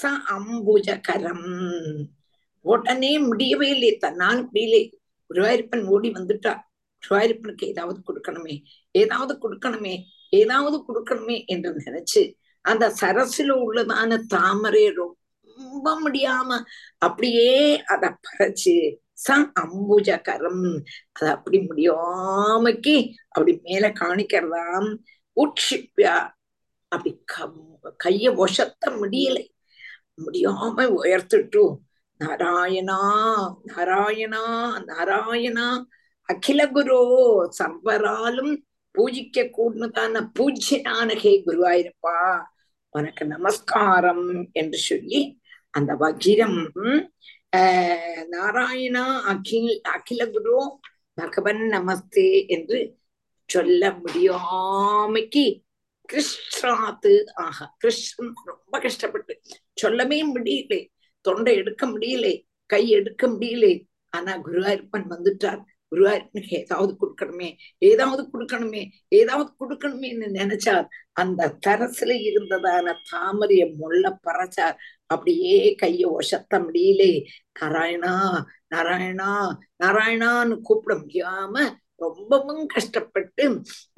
ச 0.00 0.10
அம்புஜகரம். 0.36 1.50
உடனே 2.64 3.12
முடியவே 3.28 3.68
இல்லையே 3.74 3.94
தன்னால் 3.96 4.40
முடியலே 4.46 4.80
குருவாயிருப்பன் 5.30 5.84
ஓடி 5.94 6.08
வந்துட்டா. 6.10 6.52
ஷுவாரிப்பனுக்கு 7.02 7.64
ஏதாவது 7.66 7.98
கொடுக்கணுமே 8.06 8.54
ஏதாவது 8.94 9.34
கொடுக்கணுமே 9.38 9.94
ஏதாவது 10.32 10.76
கொடுக்கணுமே 10.88 11.36
என்று 11.46 11.70
நினைச்சு 11.80 12.22
அந்த 12.64 12.84
சரசுல 13.00 13.52
உள்ளதான 13.60 14.18
தாமரை 14.28 14.84
ரொம்ப 14.98 15.86
முடியாம 16.02 16.48
அப்படியே 16.98 17.52
அத 17.86 18.04
பறைச்சு 18.26 18.74
ச 19.14 19.28
அம்புஜகரம் 19.62 20.64
அத 21.12 21.26
அப்படி 21.30 21.58
முடியாமக்கி 21.60 22.96
அப்படி 23.28 23.52
மேல 23.62 23.88
காணிக்கிறதாம் 24.00 24.88
உட்சிப்பியா 25.36 26.14
அப்படி 26.92 27.10
க- 27.24 27.48
கைய 28.00 28.30
ஒசத்த 28.36 28.84
முடியலை. 28.96 29.44
முடியாம 30.18 30.86
உயர்த்துட்டு 30.96 31.62
நாராயணா 32.20 32.98
நாராயணா 33.70 34.42
நாராயணா 34.88 35.66
அகில 36.30 36.68
குரு 36.68 36.98
சர்வராலும் 37.58 38.52
பூஜிக்க 38.94 39.38
கூடதான 39.56 40.14
பூஜ்யனான 40.38 41.16
ஹே 41.16 41.32
குருவாயிருப்பா. 41.46 42.42
உனக்கு 42.90 43.24
நமஸ்காரம் 43.24 44.48
என்று 44.52 44.78
சொல்லி 44.78 45.20
அந்த 45.70 45.94
வகிரம் 45.94 46.60
ஆஹ் 47.56 48.24
நாராயணா 48.30 49.20
அகில் 49.20 49.80
அகில 49.82 50.30
குரு 50.30 50.78
பகவன் 51.14 51.60
நமஸ்தே 51.70 52.46
என்று 52.46 52.78
சொல்ல 53.46 53.90
முடியாமைக்கு 53.90 55.44
கிருஷ்ணாத்து 56.08 57.12
ஆஹா 57.34 57.74
கிருஷ்ணன் 57.78 58.32
ரொம்ப 58.44 58.78
கஷ்டப்பட்டு. 58.78 59.40
சொல்லவே 59.74 60.18
முடியல. 60.34 60.88
தொண்டை 61.20 61.54
எடுக்க 61.56 61.86
முடியலே. 61.86 62.34
கை 62.66 62.88
எடுக்க 62.88 63.26
முடியலே. 63.28 63.72
ஆனா 64.10 64.36
குருவாயிருப்பன் 64.36 65.08
வந்துட்டார். 65.08 65.62
குருவாருக்கு 65.90 66.42
ஏதாவது 66.60 66.92
கொடுக்கணுமே 67.00 67.48
ஏதாவது 67.78 68.22
கொடுக்கணுமே 68.32 68.82
ஏதாவது 69.08 69.50
கொடுக்கணுமேன்னு 69.60 70.28
நினைச்சார். 70.40 70.86
அந்த 71.12 71.50
தரசுல 71.66 72.12
இருந்ததான 72.28 72.94
தாமரைய 73.12 73.64
முள்ள 73.80 74.04
பறச்சார். 74.26 74.76
அப்படியே 75.06 75.56
கைய 75.82 76.02
ஒசத்த 76.18 76.52
முடியலே. 76.66 77.12
நாராயணா 77.60 78.14
நாராயணா 78.74 79.30
நாராயணான்னு 79.84 80.56
கூப்பிட 80.62 80.94
முடியாம 80.96 81.54
ரொம்பவும் 82.02 82.66
கஷ்டப்பட்டு 82.66 83.44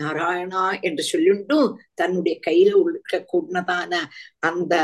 நாராயணா 0.02 0.62
என்று 0.80 1.02
சொல்லிண்டும் 1.12 1.68
தன்னுடைய 2.00 2.34
கையில 2.46 2.70
உள்ள 2.82 3.18
கூடதான 3.32 3.92
அந்த 4.48 4.74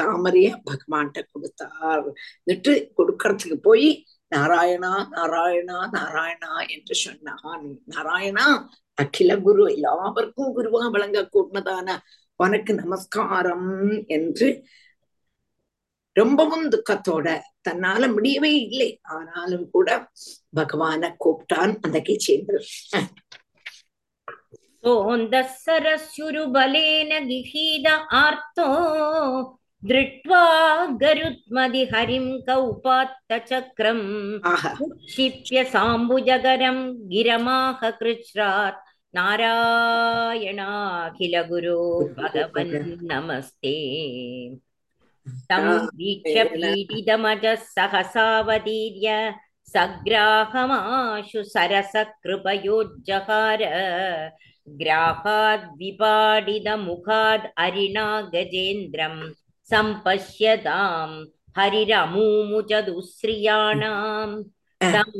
தாமரைய 0.00 0.48
பகவான்கிட்ட 0.68 1.22
கொடுத்தார். 1.32 2.06
கொடுக்கறதுக்கு 2.98 3.58
போய் 3.68 3.88
நாராயணா 4.31 4.91
நாராயணா 5.11 5.77
நாராயணா 5.93 6.51
என்று 6.67 6.95
சொன்னான் 6.95 7.65
நாராயணா 7.87 8.45
அகில 8.97 9.31
குரு 9.37 9.63
எல்லாருக்கும் 9.71 10.53
குருவா 10.55 10.83
விளங்க 10.91 11.21
கூடதான 11.27 11.87
உனக்கு 12.39 12.73
நமஸ்காரம் 12.73 13.69
என்று 14.07 14.47
ரொம்பவும் 16.15 16.65
துக்கத்தோட 16.69 17.27
தன்னால 17.61 18.03
முடியவே 18.13 18.51
இல்லை 18.61 18.89
ஆனாலும் 19.15 19.67
கூட 19.69 19.89
பகவான 20.57 21.11
கூப்பிட்டான் 21.23 21.73
அந்த 21.81 21.99
கீச்சேந்திரன் 21.99 22.69
सोऽन्दः 24.83 25.47
सरस्युरुबलेन 25.59 27.11
गिहीद 27.27 27.87
आर्तो 28.15 28.65
दृष्ट्वा 29.89 30.43
गरुत्मदिहरिं 31.01 32.25
कौपात्तचक्रम् 32.47 34.05
ஆஹா 34.51 34.69
उक्षिप्य 34.85 35.57
साम्बुजगरं 35.73 36.77
गिरमाह 37.11 37.81
कृच्छ्रात् 37.99 38.79
नारायणाखिलगुरो 40.45 41.81
भगवन् 42.17 42.73
नमस्ते 43.11 43.73
तं 45.51 45.65
वीक्ष्य 45.99 46.43
पीडितमजः 46.53 47.55
सहसावतीर्य 47.75 49.09
सग्राहमाशु 49.73 51.41
सरसकृपयोज्जहार 51.53 53.61
ग्राहाद्विपाडितमुखाद् 54.81 57.47
हरिणा 57.59 58.07
गजेन्द्रं 58.35 59.15
सम्पश्यतां 59.71 61.09
हरिरमूमुच 61.57 62.71
दुःश्रियाणाम् 62.87 64.35
तं 64.81 65.11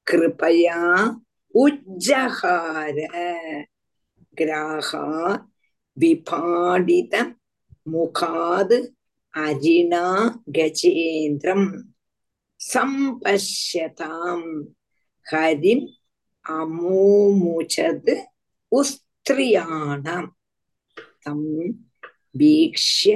கிருபயா 0.07 0.79
உஜ்ஜகார 1.55 2.97
கிராகா 4.37 5.05
விபாடித 5.97 7.15
முகாது 7.85 8.77
அஜினா 9.33 10.05
கஜேந்திரம் 10.55 11.67
சம்பஷ்யதாம் 12.59 14.47
ஹரிம் 15.27 15.85
അമോമുചത് 16.45 18.13
ഉസ്ത്രിയാണം 18.71 20.25
തം 21.23 21.41
വീക്ഷ്യ 22.35 23.13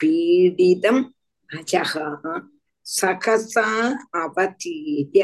പീഡിതം 0.00 0.98
അജഹ 1.50 1.92
സഹസ 2.86 3.54
അവതീര്യ 4.16 5.22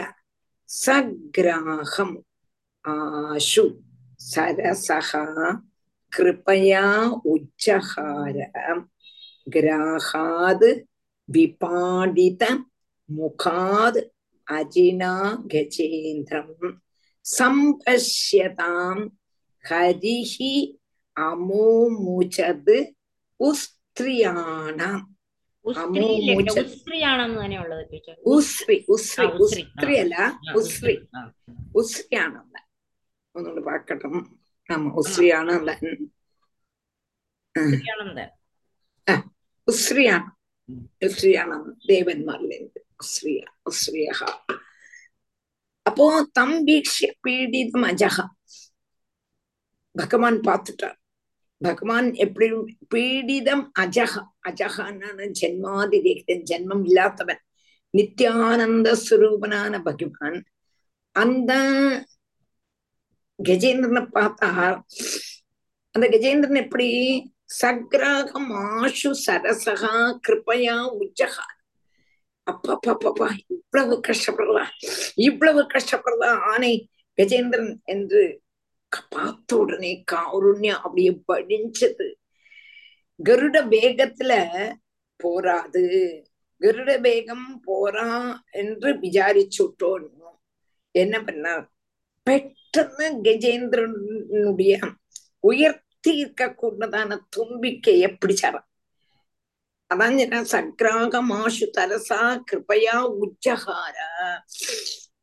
സഗ്രാഹം 0.68 2.10
ആശു 2.84 3.64
സരസഹ 4.20 5.10
കൃപയാ 6.12 6.84
ഉച്ചഹാര 7.32 8.36
ഗ്രാഹാത് 9.46 10.70
വിപാടിത 11.28 12.42
മുഖാത് 13.08 14.00
ഉസ്രി 28.33 28.77
ആ. 31.15 31.21
ഉസ്രിയാണല്ല 31.75 32.55
ഒന്നുകൂടെ 33.35 33.61
പാക്കട്ടെ 33.61 34.07
ആമ 34.69 34.91
ഉസ്രിയാണല്ല 35.01 35.71
ഉസ്ത്രീയാണെന്ന് 37.55 38.25
ഉസ്രിയാണ് 39.67 40.27
ഉം. 40.69 40.81
ഉസ്രിയാണ് 41.01 41.55
ദേവന്മാരിലുണ്ട് 41.87 42.79
ഉസ്രിയ 42.79 42.88
ഉസ്രിയ 42.88 42.88
அப்போ 45.86 46.06
தம் 46.32 46.58
வீக்ஷிய 46.64 47.08
பீடிதம் 47.22 47.86
அஜகா 47.86 48.24
பகவான் 49.94 50.38
பார்த்துட்டார் 50.44 50.98
பகவான் 51.60 52.08
எப்படி 52.14 52.46
பீடிதம் 52.88 53.64
அஜக 53.78 54.14
அஜகான்னு 54.48 55.26
ஜென்மாதிரேகன் 55.40 56.44
ஜென்மம் 56.50 56.84
இல்லாதவன் 56.84 57.42
நித்யானந்த 57.94 58.88
சுரூபனான 59.04 59.82
பகவான் 59.82 60.38
அந்த 61.16 61.52
கஜேந்திரனை 63.38 64.02
பார்த்தா 64.14 64.48
அந்த 65.94 66.06
கஜேந்திரன் 66.06 66.62
எப்படி 66.62 66.88
சக்ராகம் 67.52 68.50
ஆஷு 68.72 69.10
சரசகா 69.24 69.94
கிருபையா 70.26 70.76
அப்பா 72.50 72.74
பாப்பாப்பா 72.86 73.28
இவ்வளவு 73.48 73.94
கஷ்டப்படலாம் 74.00 74.70
இவ்வளவு 75.20 75.62
கஷ்டப்படுறதா 75.74 76.30
ஆனை 76.52 76.72
கஜேந்திரன் 77.18 77.72
என்று 77.84 78.22
பார்த்த 79.10 79.56
உடனே 79.56 79.90
காருண்யம் 80.12 80.80
அப்படியே 80.80 81.12
படிஞ்சது 81.28 82.06
கருட 83.20 83.56
வேகத்துல 83.68 84.32
போராது 85.20 85.84
கருட 86.60 86.90
வேகம் 87.00 87.46
போறா 87.66 88.08
என்று 88.52 88.90
விசாரிச்சுட்டோம் 89.02 90.08
என்ன 90.94 91.16
பண்ணார்? 91.18 91.64
പെട്ടെന്ന് 92.26 93.06
ഗജേന്ദ്രനുടിയ 93.22 94.72
ഉയർത്തിയിരിക്കൂടതാണ് 95.44 97.16
തുമ്പിക്കയെ 97.36 98.08
പിടിച്ചാറ് 98.14 98.60
அதான் 99.90 100.18
சக்ராக 100.52 101.20
மாஷு 101.30 101.66
തരസാ 101.76 102.18
കൃപയാ 102.48 102.96
ഉജ്ജഹാര. 103.22 103.96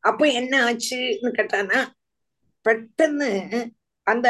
அப்ப 0.00 0.26
என்ன 0.32 0.52
ஆச்சுன்னு 0.64 1.30
கேட்டானா 1.38 1.78
பெட்டன்னு 2.66 3.30
அந்த 4.06 4.28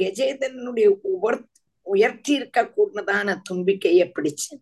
கஜேதனுடைய 0.00 0.88
உயர் 1.12 1.40
உயர்த்தி 1.86 2.32
இருக்க 2.32 2.60
கூடதான 2.68 3.34
தும்பிக்கைய 3.48 4.02
பிடிச்சு 4.14 4.52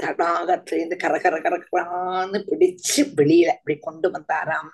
தடாகத்திலிருந்து 0.00 0.96
கரகர 0.96 1.36
கரகரான்னு 1.38 2.38
பிடிச்சு 2.50 3.00
வெளியில 3.16 3.54
அப்படி 3.54 3.74
கொண்டு 3.78 4.08
வந்தாராம் 4.08 4.72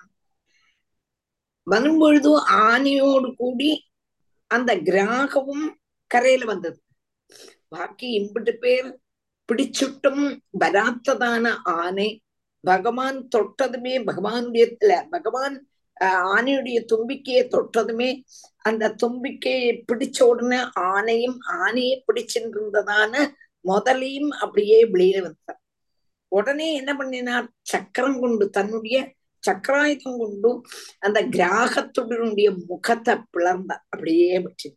வரும்பொழுது 1.67 2.31
ஆனையோடு 2.65 3.29
கூடி 3.35 3.71
அந்த 4.51 4.71
கிராகவும் 4.87 5.65
கரையில 6.11 6.45
வந்தது 6.45 6.79
பாக்கி 7.69 8.07
இம்பிட்டு 8.19 8.53
பேர் 8.57 8.89
പിടിച്ചിട്ടും 9.49 10.17
വരാത്തതാണ് 10.57 11.51
ആനെ 11.77 12.19
ഭഗവാൻ 12.63 13.27
തൊട്ടതുമേ 13.35 13.97
ഭഗവാനുடைய 14.05 14.65
ഭഗവാൻ 15.11 15.51
ஆனையுடைய 16.27 16.85
தும்பிக்கையை 16.91 17.43
தொட்டதுமே 17.47 18.07
அந்த 18.61 18.95
தும்பிக்கையை 19.03 19.83
பிடிச்ச 19.91 20.23
உடனே 20.23 20.57
ஆனையும் 20.75 21.37
ஆனையை 21.61 22.03
பிடிச்சுட்டு 22.07 23.21
முதலையும் 23.65 24.31
அப்படியே 24.39 24.83
வெளியில 24.85 25.21
வந்தார் 25.21 25.61
உடனே 26.31 26.73
என்ன 26.75 26.97
பண்ணினார்? 26.97 27.53
சக்கரம் 27.63 28.19
கொண்டு 28.19 28.49
தன்னுடைய 28.49 28.97
சக்கராயுதம் 29.43 30.17
கொண்டு 30.17 30.51
அந்த 30.99 31.21
கிராகத்துடனுடைய 31.21 32.55
முகத்தை 32.67 33.15
பிளந்தார் 33.31 33.83
அப்படியே 33.89 34.37
விட்டு 34.37 34.69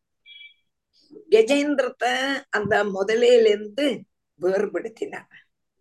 கஜேந்திரத்தை 1.32 2.12
அந்த 2.50 2.84
முதலையிலிருந்து 2.84 3.86
வேறுபடுத்தினார் 4.42 5.36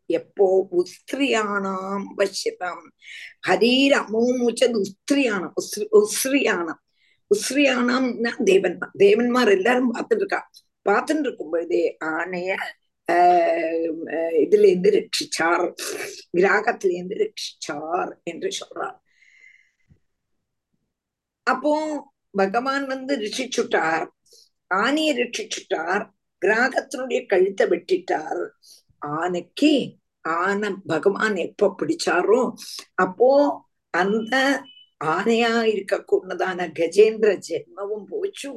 எப்போ 0.10 0.68
உஸ்திரியானாம் 0.72 2.06
பஷ்யதாம் 2.18 2.86
ஹரீர் 3.48 3.96
அமோமுச்சது 4.02 4.82
உஸ்திரியானம். 4.82 5.54
உஸ்ரி 5.62 5.86
உஸ்ரியானம். 5.92 6.82
உஸ்ரியானம்னா 7.32 8.32
தேவன்மார். 8.46 8.94
தேவன்மார் 9.00 9.52
எல்லாரும் 9.52 9.94
பார்த்துட்டு 9.94 10.16
இருக்கா 10.16 10.50
பார்த்துட்டு 10.90 11.20
இருக்கும் 11.20 11.50
பொழுதே 11.50 11.98
ஆணைய 12.06 12.56
ஆஹ் 13.12 13.92
ஆஹ் 14.06 14.36
இதுல 14.44 14.66
இருந்து 14.66 14.92
ரட்சிச்சார். 14.92 15.74
கிராகத்துல 16.38 16.92
இருந்து 16.92 17.16
ரட்சிச்சார் 17.16 18.12
என்று 18.24 18.52
சொல்றார். 18.60 18.98
அப்போ 21.44 21.74
பகவான் 22.32 22.86
வந்து 22.88 23.18
ரட்சிச்சுட்டார் 23.18 24.08
ஆனையை 24.76 25.14
ரட்சிச்சுட்டார். 25.18 26.10
கிராகத்தினுடைய 26.42 27.20
கழுத்தை 27.26 27.66
வெட்டிட்டார். 27.68 28.44
ஆனைக்கு 29.02 29.72
ஆனை 30.26 30.70
பகவான் 30.88 31.36
எப்ப 31.48 31.76
பிடிச்சாரோ 31.80 32.42
அப்போ 32.96 33.30
அந்த 33.94 34.36
ஆனையா 35.02 35.54
இருக்க 35.64 35.96
கூடதான 36.12 36.60
கஜேந்திர 36.80 37.30
ஜென்மவும் 37.48 38.08
போச்சு. 38.10 38.52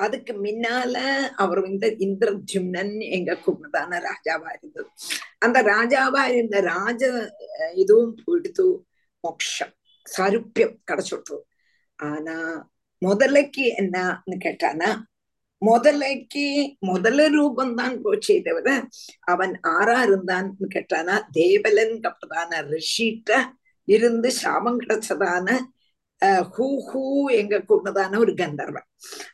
அதுக்கு 0.00 0.32
முன்னால 0.44 0.96
அவர் 1.36 1.60
இந்த 1.64 1.86
இந்திரத்யும்னன் 2.06 2.94
எங்க 3.16 3.38
கூடதான 3.44 4.00
ராஜாவா 4.08 4.50
இருந்தது. 4.56 4.88
அந்த 5.38 5.58
ராஜாவா 5.62 6.22
இருந்த 6.32 6.60
ராஜ 6.60 7.02
இதுவும் 7.74 8.14
போயிடுத்து 8.24 8.66
மோட்சம் 9.24 9.74
சாருப்பியம் 10.06 10.76
கிடைச்சுட்டு 10.90 11.36
ஆனா 11.98 12.36
முதலைக்கு 13.02 13.64
என்னன்னு 13.80 14.36
கேட்டானா 14.44 14.90
முதலைக்கு 15.62 16.46
முதல 16.80 17.28
ரூபம்தான் 17.28 17.94
போச்சே 18.02 18.42
தவிர 18.42 18.68
அவன் 19.24 19.54
ஆறா 19.72 19.98
இருந்தான்னு 20.06 20.68
கேட்டானா 20.74 21.14
தேவலன் 21.32 21.96
கப்பதான 22.00 22.60
ரிஷிட்ட 22.70 23.30
இருந்து 23.88 24.30
சாபம் 24.42 24.80
கிடைச்சதான 24.80 25.48
ஹூ 26.54 26.66
ஹூ 26.86 27.02
எங்க 27.32 27.56
கூடதான 27.68 28.18
ஒரு 28.18 28.34
கந்தர்வன் 28.34 28.86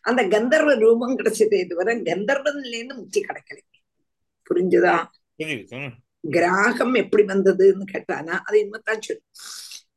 அந்த 0.03 0.23
கந்தர்வ 0.29 0.75
ரூபம் 0.79 1.19
கிடைச்சதே 1.19 1.61
தவிர 1.67 1.95
கந்தர்வன்ல 2.07 2.75
இருந்து 2.75 2.95
முக்தி 2.95 3.21
கிடைக்கல 3.21 3.59
புரிஞ்சுதா. 4.47 4.95
கிராகம் 6.31 6.95
எப்படி 6.95 7.23
வந்ததுன்னு 7.25 7.85
கேட்டானா 7.93 8.35
அது 8.43 8.57
இனிமத்தான் 8.63 9.05
சொல்லு 9.05 9.23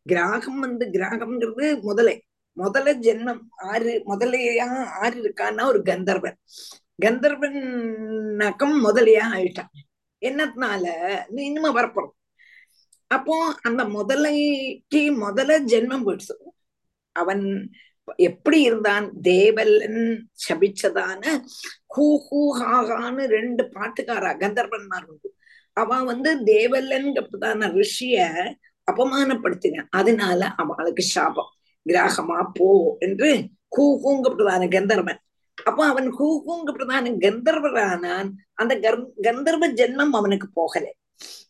கிராகம் 0.09 0.59
வந்து 0.59 0.85
கிராகம்ங்கிறது 0.87 1.67
முதலை 1.81 2.15
முதல 2.55 2.93
ஜென்மம் 2.95 3.41
ஆறு 3.57 4.03
முதலையா 4.07 4.69
ஆறு 5.01 5.17
இருக்கான்னா 5.23 5.65
ஒரு 5.65 5.81
கந்தர்வன். 5.81 6.37
கந்தர்வனாக்கம் 7.05 8.75
முதலையா 8.83 9.25
ஆயிட்டான். 9.33 9.71
என்னத்தினால 10.21 10.85
நீ 11.27 11.45
இனிமே 11.45 11.69
வரப்போறோம். 11.73 12.15
அப்போ 13.07 13.35
அந்த 13.61 13.83
முதலைக்கு 13.83 15.01
முதல 15.15 15.59
ஜென்மம் 15.59 16.03
போயிடுச்சு. 16.05 16.35
அவன் 17.11 17.43
எப்படி 18.17 18.61
இருந்தான்? 18.61 19.05
தேவலன் 19.21 20.01
சபிச்சதான 20.47 21.23
ஹூ 21.95 22.05
ஹூ 22.27 22.41
ஹாகான்னு 22.59 23.23
ரெண்டு 23.25 23.63
பாட்டுக்காரா 23.73 24.31
கந்தர்வன்மார் 24.37 25.05
உண்டு 25.05 25.29
அவன் 25.73 26.05
வந்து 26.05 26.31
தேவலன்கிறதான 26.45 27.69
ரிஷிய 27.71 28.17
அபமானப்படுத்தினான். 28.91 29.87
அதனால 29.89 30.47
அவளுக்கு 30.47 31.03
சாபம். 31.03 31.51
கிராகமா 31.89 32.49
போ 32.53 32.95
என்று 32.99 33.49
கூகுங்கப்பட்டதான 33.77 34.71
கந்தர்வன். 34.71 35.19
அப்போ 35.63 35.85
அவன் 35.85 36.15
கூகுங்கப்பட்டதான 36.15 37.17
கந்தர்வரானான். 37.19 38.29
அந்த 38.53 38.75
கர்- 38.75 39.05
கந்தர்வ 39.21 39.73
ஜென்மம் 39.73 40.09
அவனுக்கு 40.11 40.49
போகல. 40.53 40.93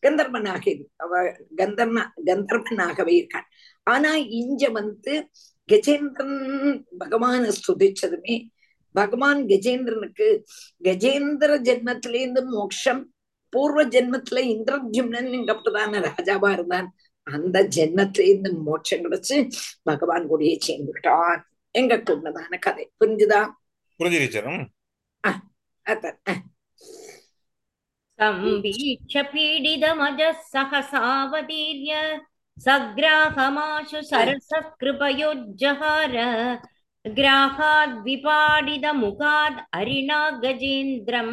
கந்தர்வனாக 0.07 0.83
அவ 0.95 1.21
கந்தர்வ 1.57 2.05
கந்தர்வனாகவே 2.25 3.21
இருக்கான். 3.21 3.43
ஆனா 3.83 4.15
இஞ்ச 4.15 4.71
வந்து 4.71 5.29
கஜேந்திரன் 5.71 6.83
பகவான 6.99 7.51
ஸ்துதிச்சதுமே 7.51 8.47
பகவான் 8.93 9.45
கஜேந்திரனுக்கு 9.45 10.43
கஜேந்திர 10.83 11.59
ஜென்மத்திலேருந்து 11.61 12.45
மோட்சம் 12.45 13.13
பூர்வ 13.49 13.87
ஜென்மத்துல 13.87 14.35
இந்திரஜும்னன் 14.35 15.31
எங்கப்பட்டதான 15.31 16.07
ராஜாவா 16.07 16.51
இருந்தான். 16.51 16.95
அந்த 17.26 17.68
ஜென்மத்தில 17.74 18.24
இருந்து 18.24 18.50
மோட்சம் 18.66 19.04
கிடைச்சு 19.04 19.36
பகவான் 19.82 20.30
கூடயே 20.30 20.58
சேர்ந்துட்டான் 20.66 21.40
எங்க 21.74 22.02
கொண்டதான 22.02 22.58
கதை 22.60 22.90
புரிஞ்சுதா 23.00 23.56
புரிஞ்சு 24.00 24.18
டீச்சர் 24.18 24.52
ம். 24.52 24.66
அதான் 25.86 26.18
அஹ். 26.26 26.42
संवीक्ष्य 28.18 29.22
पीडितमजः 29.24 30.32
सहसावतीर्य 30.50 32.20
सग्राहमाशु 32.56 34.02
सरसः 34.02 34.60
कृपयोज्जहार 34.80 36.16
ग्राहाद्विपाडितमुखाद् 37.04 39.60
हरिणा 39.76 40.20
गजेन्द्रं 40.42 41.30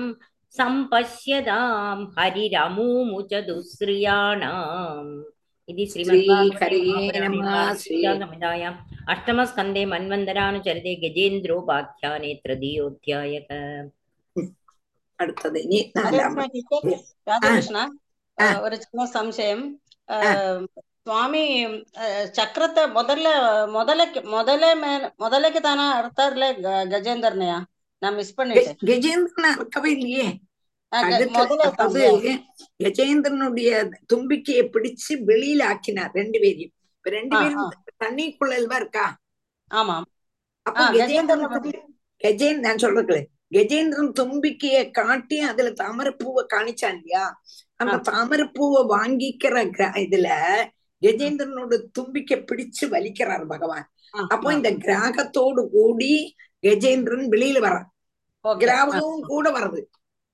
सम्पश्यतां 0.55 2.05
हरिरमूमुच 2.15 3.33
दुःश्रियाणाम् 3.49 5.11
इति 5.72 5.84
श्रीमद्भागवतायाम् 7.74 8.76
अष्टमस्कन्दे 9.14 9.84
मन्वन्तरानुचरिते 9.92 10.94
गजेन्द्रोपाख्याने 11.04 12.32
तृतीयोऽध्यायः 12.44 13.48
അടുത്തത് 15.20 15.58
ഇനി 15.64 15.78
രാധാകൃഷ്ണ 17.28 17.78
ഒരു 18.64 18.76
ചിന്ന 18.76 19.06
സംശയം. 19.16 19.60
சுவாமி 21.06 21.42
சக்கரத்தை 22.38 22.82
முதல்ல 22.96 23.28
முதல 23.76 24.00
முதல 24.34 24.74
மேல 24.74 25.12
முதலைக்கு 25.20 25.60
தானே 25.60 25.82
அர்த்தார்ல 25.98 26.50
கஜேந்திரனையா 26.92 27.58
நான் 28.02 28.14
மிஸ் 28.14 28.36
பண்ணிட்டேன் 28.38 28.78
கஜேந்திரன் 28.90 29.48
அர்த்தவே 29.52 29.90
இல்லையே 29.96 30.26
அதாவது 30.92 32.32
கஜேந்திரனுடைய 32.84 33.70
தும்பிக்கையை 34.12 34.64
பிடிச்சு 34.68 35.12
வெளியில 35.26 35.62
ஆக்கினார் 35.64 36.10
ரெண்டு 36.14 36.38
பேரையும். 36.40 36.72
இப்ப 36.96 37.10
ரெண்டு 37.10 37.34
பேரும் 37.42 37.70
தண்ணிக்குள்ளல்வா 38.04 38.76
இருக்கா? 38.76 39.06
ஆமா. 39.70 39.96
அப்ப 40.66 40.80
கஜேந்திரன் 40.98 41.40
கஜேந்திரன் 42.20 42.60
நான் 42.60 42.78
சொல்றேன் 42.78 43.26
கஜேந்திரன் 43.54 44.12
தும்பிக்கைய 44.20 44.90
காட்டி 44.90 45.40
அதுல 45.40 45.70
தாமரைப்பூவை 45.80 46.42
காணிச்சான் 46.54 46.96
இல்லையா? 46.96 47.24
அந்த 47.76 47.96
தாமரைப்பூவை 48.10 48.82
வாங்கிக்கிற 48.88 49.54
இதுல 50.04 50.28
கஜேந்திரனோட 51.02 51.76
தும்பிக்கை 51.92 52.38
பிடிச்சு 52.42 52.84
வலிக்கிறார் 52.88 53.46
பகவான். 53.46 53.86
அப்போ 54.26 54.48
இந்த 54.52 54.70
கிராகத்தோடு 54.84 55.70
கூடி 55.70 56.12
கஜேந்திரன் 56.62 57.26
வெளியில 57.28 57.58
வர்றான் 57.58 57.88
கிராகமும் 58.44 59.20
கூட 59.26 59.50
வர்றது. 59.50 59.80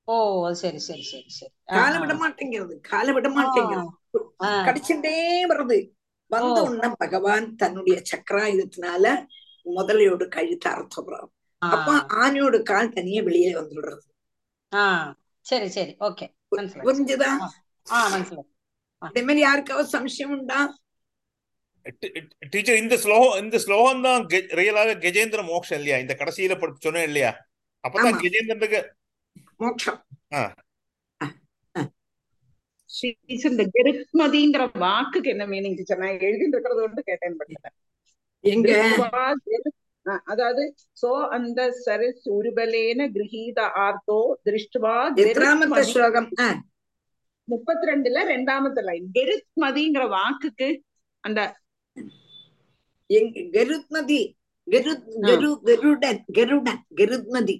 ஓ 0.09 0.17
சரி 0.53 0.79
சரி 0.79 1.03
சரி 1.03 1.31
சரி. 1.31 1.53
கால 1.73 1.95
விட 1.99 2.13
மாட்டேங்கிறது 2.15 2.75
கால 2.89 3.07
விட 3.13 3.29
மாட்டேங்கிறது 3.31 3.91
கடிச்சுட்டே 4.67 5.15
வருது. 5.51 5.79
வந்த 6.31 6.59
உடனே 6.63 6.89
பகவான் 6.99 7.47
தன்னுடைய 7.57 7.97
சக்கராயுதத்தினால 8.11 9.05
முதலையோட 9.67 10.25
கழுத்து 10.29 10.69
அறுத்துடுறாரு 10.71 11.29
அப்ப 11.63 11.93
ஆணையோட 12.23 12.57
கால் 12.63 12.93
தனியா 12.93 13.23
வெளியே 13.23 13.53
வந்துடுறது. 13.55 14.05
சரி 15.47 15.69
சரி. 15.69 15.93
ஓகே. 16.01 16.27
புரிஞ்சுதா? 16.83 17.31
அதே 19.03 19.21
மாதிரி 19.23 19.41
யாருக்காவது 19.41 19.89
சம்சயம் 19.93 20.35
உண்டா? 20.37 20.61
டீச்சர் 22.53 22.81
இந்த 22.83 22.97
ஸ்லோகம் 22.97 23.37
இந்த 23.43 23.57
ஸ்லோகம் 23.59 24.03
தான் 24.03 24.23
ரியலாக 24.59 24.97
கஜேந்திர 25.05 25.43
மோக்ஷம் 25.45 25.79
இல்லையா? 25.79 25.99
இந்த 25.99 26.15
கடைசியில 26.21 26.57
சொன்னேன் 26.79 27.09
இல்லையா? 27.11 27.31
அப்பதான் 27.85 28.21
கஜேந்திரனுக்கு 28.23 28.81
மோட்சம். 29.61 30.01
இந்த 33.49 33.63
கெருத்மதிங்கிற 33.75 34.63
வாக்குக்கு 34.83 35.29
என்ன 35.29 35.45
மீனிங் 35.49 35.77
டீச்சர் 35.77 35.99
நான் 35.99 36.23
எழுதிட்டு 36.23 36.55
இருக்கிறது 36.55 36.81
கொண்டு 36.81 37.03
கேட்டேன் 37.03 37.37
ஆ, 40.07 40.13
அதாவது 40.25 40.63
சோ 41.03 41.09
அந்த 41.37 41.61
சரஸ் 41.81 42.27
உருபலேன 42.31 43.09
கிரகீத 43.13 43.59
ஆர்த்தோ 43.81 44.19
திருஷ்டுவா 44.47 44.95
ஸ்லோகம்? 45.91 46.29
முப்பத்தி 47.49 47.87
ரெண்டுல 47.87 48.23
ரெண்டாமത്തെ 48.31 48.83
லைன் 48.83 49.07
கெருத்மதிங்கிற 49.15 50.05
வாக்குக்கு 50.11 50.69
அந்த 51.25 51.41
கருத்மதி 53.55 54.21
கருத் 54.67 55.07
ஆ. 55.17 55.29
கரு 55.29 55.51
கருடன் 55.69 56.21
கருடன் 56.37 56.83
கருத்மதி 56.99 57.57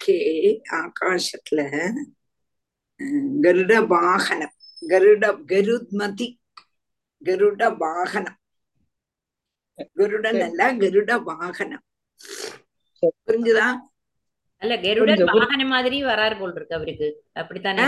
கே 0.00 0.16
ஆகாசத்துல 0.78 1.60
கருட 3.42 3.72
வாகனம் 3.86 4.54
கருட 4.82 5.24
கருத்மதி 5.50 6.28
கருட 7.22 7.62
வாகனம் 7.78 8.38
கருடன் 9.96 10.42
அல்ல 10.46 10.62
கருட 10.82 11.12
வாகனம் 11.28 11.84
புரிஞ்சுதா 13.02 13.68
அல்ல 14.62 14.74
கருடன் 14.82 15.22
வாகன 15.30 15.62
மாதிரி 15.72 15.96
வராரு 16.04 16.36
போல் 16.40 16.54
இருக்கு 16.58 16.76
அவருக்கு. 16.78 17.08
அப்படித்தானே 17.40 17.84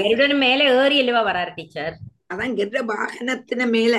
கருடன் 0.00 0.36
மேல 0.44 0.60
ஏறி 0.82 0.96
அல்லவா 1.02 1.20
வராரு 1.28 1.52
டீச்சர்? 1.54 1.96
அதான் 2.34 2.56
கருட 2.58 2.78
வாகனத்தின 2.92 3.68
மேல. 3.74 3.94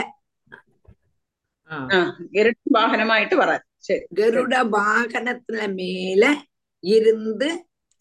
கருட 2.35 2.53
வாகனமாயிட்டு 2.77 3.35
வராரு. 3.43 3.63
கருட 4.19 4.55
வாகனத்துல 4.77 5.59
மேல 5.79 6.23
இருந்து 6.83 7.49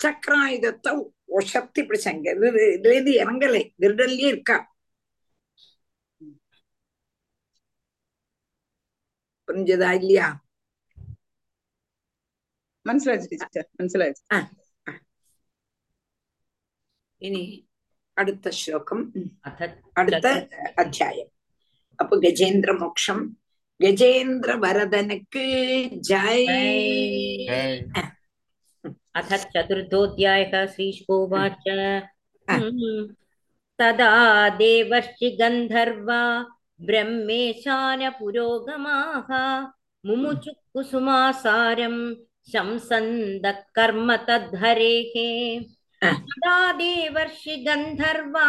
சக்கராயுதத்தை 0.00 0.92
ஒசத்தி 1.38 1.80
பிடிச்சாங்க. 1.80 2.26
இதுல 2.78 2.92
இருந்து 2.96 3.14
இறங்கலை. 3.22 3.62
கருடன்லயே 3.82 4.28
இருக்கா? 4.34 4.58
புரிஞ்சதா 9.48 9.90
இல்லையா? 10.00 10.26
മനസ്സിലായി 12.88 13.28
ടീച്ചർ 13.32 13.64
മനസ്സിലായി 13.78 14.14
ഇനി 17.20 17.42
അടുത്ത 18.16 18.48
ശ്ലോകം 18.58 19.00
അടുത്ത 19.96 20.26
അധ്യായം 20.76 21.28
അപ്പൊ 21.98 22.14
ഗജേന്ദ്ര 22.18 22.72
മോക്ഷം 22.80 23.18
ഗജേന്ദ്ര 23.80 24.52
വരദനക്ക് 24.62 25.44
ജയ 26.08 26.46
അഥ 29.18 29.36
ചതുർത്ഥോധ്യായ 29.46 30.42
ശ്രീശുവാച 30.66 31.64
തദാ 33.78 34.12
ദേവശ്ചി 34.58 35.28
ഗന്ധർവ 35.40 36.10
ബ്രഹ്മേശാന 36.80 38.00
പുരോഗമാഹ 38.18 39.28
മുമുചു 40.04 40.52
കുസുമാസാരം 40.72 41.96
शंसन्दः 42.52 43.58
कर्म 43.74 44.16
तद्धरेः 44.16 45.14
तदा 46.02 46.72
देवर्षि 46.72 47.56
गन्धर्वा 47.56 48.46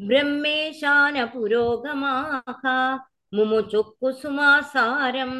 ब्रह्मेशान 0.00 1.24
पुरोगमाः 1.26 2.64
मुमुचुः 3.34 3.88
कुसुमासारं 4.00 5.32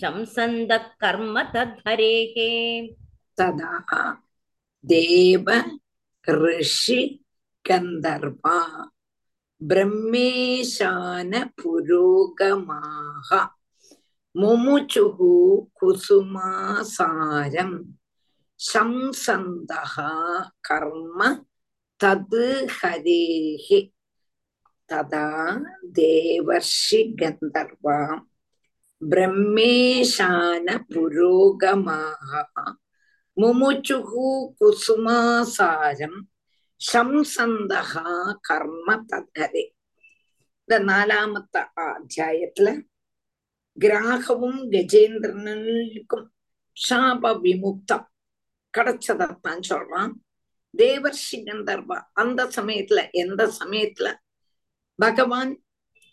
शंसन्दः 0.00 0.84
कर्म 1.02 1.42
तद्धरेः। 1.42 2.36
तदा 3.38 4.12
देव 4.86 5.46
ऋषि 6.30 7.00
गन्धर्वा 7.68 8.58
ब्रह्मेशान 9.62 11.32
முமுச்சுகு 14.34 15.32
குசுமாசாரம் 15.78 17.76
சம்சந்தகா 18.60 20.10
கர்ம 20.60 21.18
தது 22.00 22.46
ஹரேஹி 22.76 23.80
ததா 24.90 25.26
தேவர்ஷி 25.96 27.00
கந்தர்வாம் 27.20 28.22
பிரம்மேஷான 29.02 30.66
புரோகமாக 30.90 32.30
முமுச்சுகு 33.36 34.26
குசுமாசாரம் 34.60 36.20
சம்சந்தகா 36.80 38.08
கர்ம 38.48 38.96
ததரே 39.10 39.64
இந்த 40.68 40.78
நாலாமத்த 40.88 41.56
அத்தியாயத்துல 41.86 42.68
கிராகவும் 43.80 44.70
கஜேந்திரனுக்கும் 44.70 46.26
சாப 46.90 47.38
விமுக்தம். 47.42 48.04
கிடைச்சதத்தான் 48.78 49.60
சொல்றான். 49.68 50.12
தேவர்ஷி 50.78 51.36
கந்தர்வா 51.36 52.02
அந்த 52.12 52.44
சமயத்துல 52.44 53.10
எந்த 53.10 53.52
சமயத்துல? 53.58 54.14
பகவான் 54.94 55.62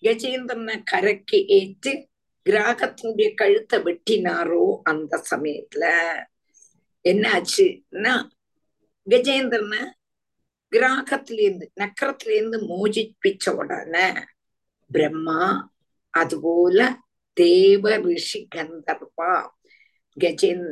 கஜேந்திரனை 0.02 0.82
கரைக்கு 0.84 1.46
ஏற்று 1.48 2.10
கிராகத்தினுடைய 2.50 3.34
கழுத்தை 3.34 3.80
வெட்டினாரோ 3.80 4.80
அந்த 4.84 5.24
சமயத்துல. 5.30 5.86
என்னாச்சுன்னா 7.04 8.30
கஜேந்திரனை 9.10 9.92
கிராகத்திலேருந்து 10.72 11.68
நக்கரத்திலேருந்து 11.80 12.58
மோஜிப்பிச்ச 12.70 13.50
உடனே 13.50 14.14
பிரம்மா 14.92 15.74
அதுபோல 16.10 17.00
தேவ 17.42 17.96
ரிஷி 18.06 18.40
கந்தர்வா. 18.56 19.34
கஜேன் 20.18 20.66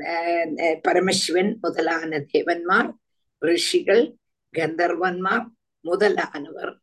பரமசிவன் 0.86 1.52
முதலான 1.64 2.20
தேவன்மார் 2.34 2.90
ரிஷிகள் 3.42 4.06
கந்தர்வன்மார் 4.54 5.48
முதலானவர். 5.86 6.74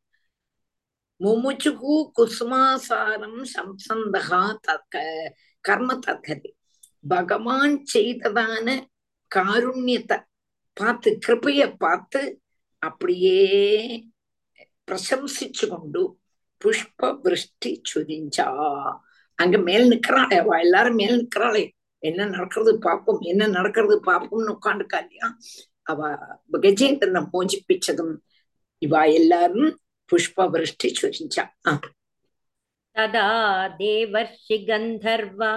முமுச்சுகு 1.20 1.95
குசுமாசாரம் 2.16 3.41
சம்சந்தகா 3.55 4.43
தக்க 4.66 5.03
கர்ம 5.64 5.91
தக்கதி 6.07 6.51
பகவான் 7.12 7.76
செய்ததான 7.93 8.66
காருண்யத்தை 9.30 10.18
பார்த்து 10.76 11.11
கிருப்பைய 11.24 11.62
பார்த்து 11.85 12.22
அப்படியே 12.82 13.41
பிரசம்சிச்சு 14.89 15.66
கொண்டு 15.72 16.03
புஷ்ப 16.62 17.11
விருஷ்டி 17.22 17.70
சுரிஞ்சா. 17.91 18.49
அங்க 19.39 19.57
மேல் 19.61 19.87
நிக்கிறாளே 19.93 20.37
அவ 20.41 20.59
எல்லாரும் 20.59 20.95
மேல் 20.95 21.16
நிக்கிறாளே. 21.20 21.64
என்ன 22.03 22.26
நடக்கிறது 22.26 22.72
பார்ப்போம் 22.78 23.20
என்ன 23.22 23.43
நடக்கிறது 23.49 23.97
பார்ப்போம்னு 24.07 24.55
உட்காந்துக்கா 24.55 24.99
இல்லையா 25.03 25.28
அவ 25.87 26.01
கஜேந்திரனை 26.62 27.22
மோஜிப்பிச்சதும் 27.32 28.14
இவா 28.82 29.03
எல்லாரும் 29.14 29.70
புஷ்பவருஷ்டி 30.11 30.89
சுரிச்சா 30.99 31.45
ததா 32.97 33.28
தேவர்ஷி 33.78 34.57
கந்தர்வா 34.66 35.55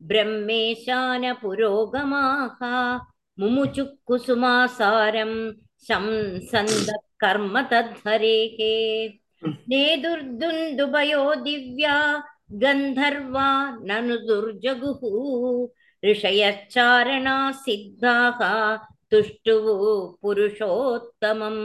பிரம்மேஷான 0.00 1.32
புரோகமாக 1.40 2.58
முமுச்சு 3.38 3.84
குசுமாசாரம் 4.04 5.38
சம்சந்த 5.86 6.90
கர்ம 7.16 7.62
தத்ஹரேகே 7.70 8.74
நேதுர்துந்துபயோ 9.70 11.22
திவ்யா 11.44 11.96
गन्धर्वा 12.61 13.47
ननु 13.89 14.15
दुर्जगुः 14.27 15.01
ऋषयश्चारणा 16.03 17.35
सिद्धाः 17.65 18.39
तुष्टुः 19.11 19.67
पुरुषोत्तमम् 20.21 21.61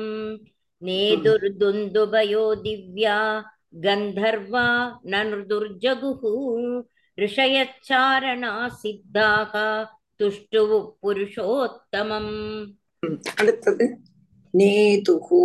नेदुर्दुन्दुभयो 0.82 2.44
दिव्या 2.64 3.18
गन्धर्वा 3.84 4.66
ननुर्दुर्जगुः 5.12 6.22
ऋषयच्चारणा 7.18 8.52
सिद्धाः 8.82 9.54
तुष्टुः 10.20 10.72
पुरुषोत्तमम् 11.02 12.34
அடுத்தது 13.40 13.84
நேதுகு 14.54 15.40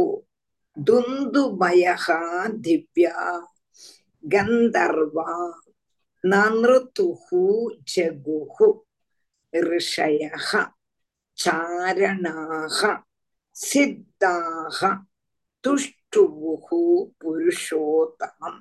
துந்துபயகா 0.78 2.20
திவ்யா 2.64 3.16
கந்தர்வா 4.29 5.33
நருத்துஹு 6.24 7.43
ஜகுஹு 7.93 8.68
ரிஷயக 9.53 10.51
சாரணாக 11.39 12.81
சித்தாக 13.57 14.81
துஷ்டுபுகு 15.64 16.83
புருஷோத்தமம் 17.20 18.61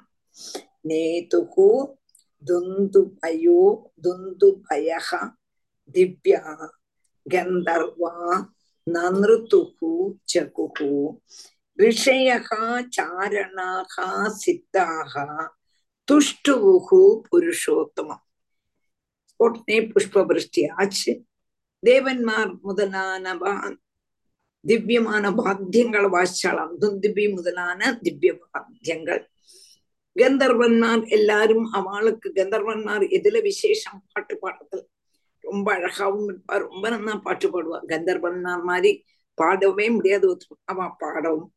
நேதுகு 0.87 1.69
துந்துபயோ 2.43 3.61
துந்துபயக 4.05 5.09
திவ்யா 5.95 6.43
கந்தர்வா 7.25 8.13
நருத்துகு 8.87 9.93
ஜகுகு 10.31 10.91
ரிஷயக 11.79 12.49
சாரணாக 12.97 13.95
சித்தாக 14.43 15.13
துஷ்டுவுகு 16.11 17.21
புருஷோத்தமம். 17.31 18.23
உடனே 19.35 19.79
புஷ்பவிருஷ்டி 19.81 20.69
ஆச்சு. 20.69 21.25
தேவன்மார் 21.85 22.57
முதலானவா 22.63 23.77
திவ்யமான 24.67 25.31
வாத்தியங்களை 25.31 26.09
வாசிச்சாலாம். 26.17 26.73
துந்துபி 26.81 27.33
முதலான 27.33 27.99
திவ்ய 28.01 28.39
வாத்தியங்கள். 28.51 29.29
கந்தர்வன்மார் 30.19 31.09
எல்லாரும் 31.09 31.71
அவளுக்கு 31.71 32.31
கந்தர்வன்மார் 32.35 33.03
எதுல 33.09 33.41
விசேஷம் 33.41 34.03
பாட்டு 34.11 34.39
பாடுறது 34.41 34.85
ரொம்ப 35.39 35.77
அழகாவும் 35.77 36.27
இருப்பா. 36.27 36.57
ரொம்ப 36.67 36.89
நல்லா 36.89 37.15
பாட்டு 37.15 37.47
பாடுவா. 37.47 37.79
கந்தர்வன்மார் 37.85 38.63
மாதிரி 38.63 39.03
பாடவே 39.41 39.91
முடியாது. 39.91 40.37
அவ 40.63 40.95
பாடவும் 40.97 41.53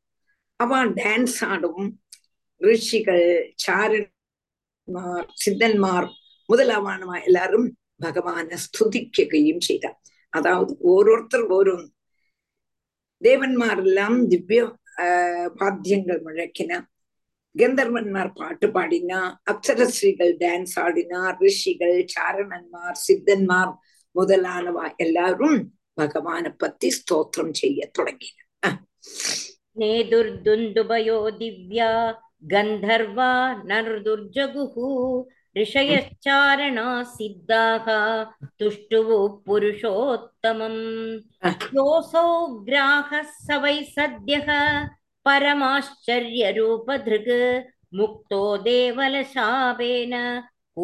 அவ 0.57 0.84
டான்ஸ் 0.84 1.44
ஆடவும் 1.44 2.01
ரிஷிகள் 2.57 3.53
சாரன்மார் 3.66 4.18
சித்தன்மார் 5.34 6.09
முதலாவானவா 6.49 7.16
எல்லாரும் 7.24 7.66
பகவான 8.03 8.57
ஸ்துதிக்கையும் 8.57 9.64
செய்தா 9.64 9.91
அதாவது 10.32 10.72
ஓரோருத்தர் 10.84 11.47
ஓரோன்னு 11.49 11.88
தேவன்மாரெல்லாம் 13.22 14.26
திவ்ய 14.28 14.61
பாத்தியங்கள் 15.57 16.20
முழக்கினா 16.22 16.78
கந்தர்வன்மார் 17.55 18.32
பாட்டு 18.32 18.66
பாடினா 18.68 19.20
அப்சரஸ்ரீகள் 19.51 20.32
டான்ஸ் 20.41 20.74
ஆடினா 20.78 21.20
ரிஷிகள் 21.41 21.99
சாரணன்மார் 22.07 22.99
சித்தன்மார் 22.99 23.72
முதலானவா 24.14 24.86
எல்லாரும் 24.97 25.59
பகவான 25.95 26.53
பத்தி 26.57 26.88
ஸ்தோத்திரம் 26.91 27.55
செய்ய 27.55 27.91
தொடங்கின 27.99 28.38
நேதுர்துந்துபயோ 29.80 31.18
திவ்யா 31.38 31.91
गन्धर्वा 32.51 33.31
नर्दुर्जगुः 33.69 34.75
ऋषयश्चारणा 35.57 36.88
सिद्धाः 37.11 37.88
तुष्टुः 38.59 39.09
पुरुषोत्तमम् 39.45 40.81
योऽसौ 41.77 42.25
ग्राहः 42.67 43.23
स 43.45 43.47
वै 43.63 43.77
सद्यः 43.95 44.49
परमाश्चर्यरूपधृक् 45.25 47.33
मुक्तो 47.99 48.41
देवलशापेन 48.67 50.13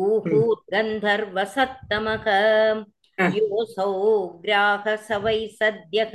ऊहूर्गन्धर्वसत्तमः 0.02 2.26
योऽसौ 3.38 3.92
ग्राहः 4.46 4.96
स 5.08 5.10
वै 5.24 5.40
सद्यः 5.62 6.14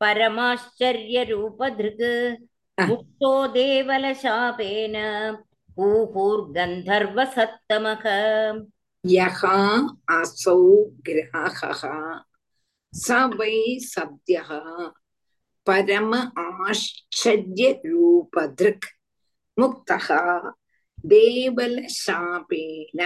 परमाश्चर्यरूपधृक् 0.00 2.06
मुक्तो 2.81 3.29
देवलशापेन 3.53 4.95
पूहुर्गन्धर्वसत्तमः 5.75 8.03
यः 9.03 9.41
असौ 10.17 10.55
ग्राहः 11.07 11.81
स 12.93 13.07
वै 13.39 13.57
सद्यः 13.85 14.49
परम 15.67 16.11
आश्चर्यरूपधृक् 16.45 18.87
मुक्तः 19.57 20.07
देवलशापेन 21.13 22.99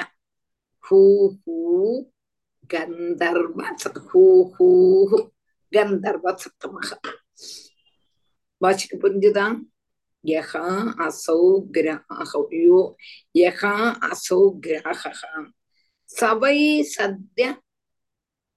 हूः 0.92 1.38
गन्धर्वहूः 2.74 4.58
गन्धर्वसत्तमः 5.74 6.90
வாசிக்கப்படுஞ்சுதான் 8.62 9.58
யகா 10.24 10.66
அசௌ 11.06 11.42
கிரஹோ 11.76 12.82
யகா 13.36 13.74
அசௌ 14.10 14.42
கிரஹ 14.66 15.02
சவை 16.10 16.60
சத்ய 16.94 17.46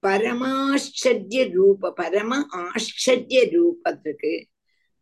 பரமாச்சரிய 0.03 1.41
ரூப 1.55 1.91
பரம 1.91 2.33
ஆச்சரிய 2.61 3.41
ரூபத்துக்கு 3.53 4.33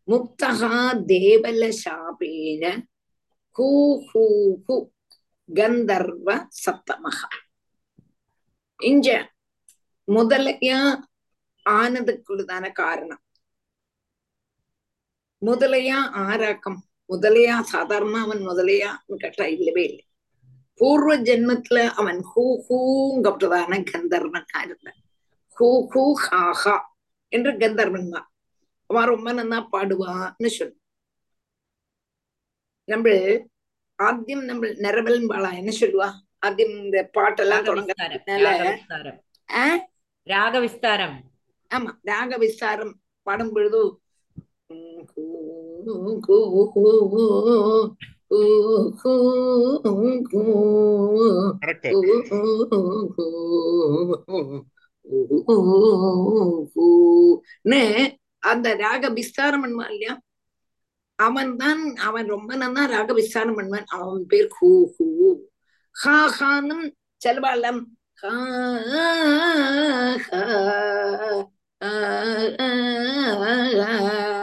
முக்தகா 0.07 0.77
தேவல 1.11 1.63
சாபேன 1.81 2.63
ஹூ 3.55 3.69
ஹூ 4.09 4.23
ஹூ 4.65 4.75
கந்தர்வ 5.49 6.27
சப்தமகா 6.63 7.29
இங்க 8.79 9.07
முதலையா 10.07 10.79
ஆனதுக்குள்ளதான 11.65 12.65
காரணம் 12.71 13.23
முதலையா 15.41 15.97
ஆராக்கம் 16.23 16.79
முதலையா 17.09 17.55
சாதாரணமா 17.73 18.19
அவன் 18.25 18.41
முதலையான்னு 18.47 19.21
கேட்டா 19.21 19.45
இல்லவே 19.55 19.83
இல்லை. 19.83 20.03
பூர்வ 20.79 21.13
ஜென்மத்துல 21.27 21.79
அவன் 21.99 22.19
ஹூ 22.29 22.43
ஹூங்கப்பட்டதான 22.65 23.79
கந்தர்வனா 23.91 24.59
இருந்தான். 24.65 24.99
ஹூ 25.57 25.69
ஹூ 25.93 26.03
ஹாஹா 26.25 26.75
என்று 27.31 27.51
கந்தர்வன் 27.57 28.11
தான். 28.13 28.27
அவன் 28.89 29.11
ரொம்ப 29.13 29.29
நல்லா 29.33 29.59
பாடுவான்னு 29.73 30.49
சொல்லு 30.57 30.75
நம்ம 32.87 33.07
ஆத்தியம் 33.99 34.43
நம்ம 34.45 34.67
நிரவல் 34.83 35.27
பாலா 35.31 35.49
என்ன 35.53 35.71
சொல்லுவா? 35.79 36.07
ஆத்தியம் 36.39 36.75
இந்த 36.83 36.99
பாட்டெல்லாம் 37.15 37.65
தொடங்க 37.65 37.93
ராக 40.27 40.55
விஸ்தாரம் 40.65 41.17
ஆமா 41.71 41.91
ராக 42.03 42.37
விஸ்தாரம் 42.37 42.93
பாடும் 43.27 43.51
பொழுது 43.53 43.81
அந்த 58.41 58.75
ராக 58.75 59.09
விஸ்தாரம் 59.09 59.63
பண்ணுவான் 59.63 59.91
இல்லையா? 59.91 60.19
அவன் 61.15 61.55
தான் 61.55 61.95
அவன் 61.95 62.27
ரொம்ப 62.27 62.55
நல்லா 62.55 62.85
ராக 62.85 63.13
விஸ்தாரம் 63.13 63.57
பண்ணுவான். 63.57 63.85
அவன் 63.85 64.25
பேர் 64.25 64.47
ஹூ 64.61 64.83
ஹூ. 64.99 65.33
ஹா 65.91 66.29
ஹானும் 66.39 66.93
செலவாளம். 67.25 67.81
ஹா 68.13 68.35
ஹா. 73.81 74.38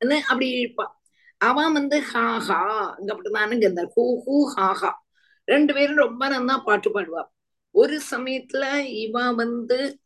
அப்படி 0.00 0.50
இருப்பான் 0.50 0.92
அவன் 1.38 1.72
வந்து 1.72 2.00
ஹா 2.00 2.38
ஹா 2.38 2.94
அங்க 2.98 3.14
அப்படிதானே 3.14 3.60
கந்தர் 3.60 3.92
ஹூ 3.96 4.22
ஹூ 4.26 4.54
ஹா 4.56 4.72
ஹா. 4.72 5.04
ரெண்டு 5.44 5.74
பேரும் 5.74 5.96
ரொம்ப 5.96 6.28
நன்னா 6.28 6.64
பாட்டு 6.64 6.90
பாடுவா. 6.90 7.22
ஒரு 7.70 8.00
சமயத்துல 8.10 8.78
இவன் 8.84 9.34
வந்து 9.34 10.00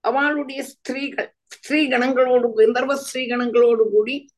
அவளுடைய 0.00 0.62
ஸ்திரீகள் 0.62 1.34
ஸ்திரீ 1.44 1.88
கணங்களோடு 1.88 2.54
கந்தர்வ 2.56 2.94
ஸ்திரீ 2.94 3.26
கணங்களோடு 3.26 3.90
கூடி 3.90 4.28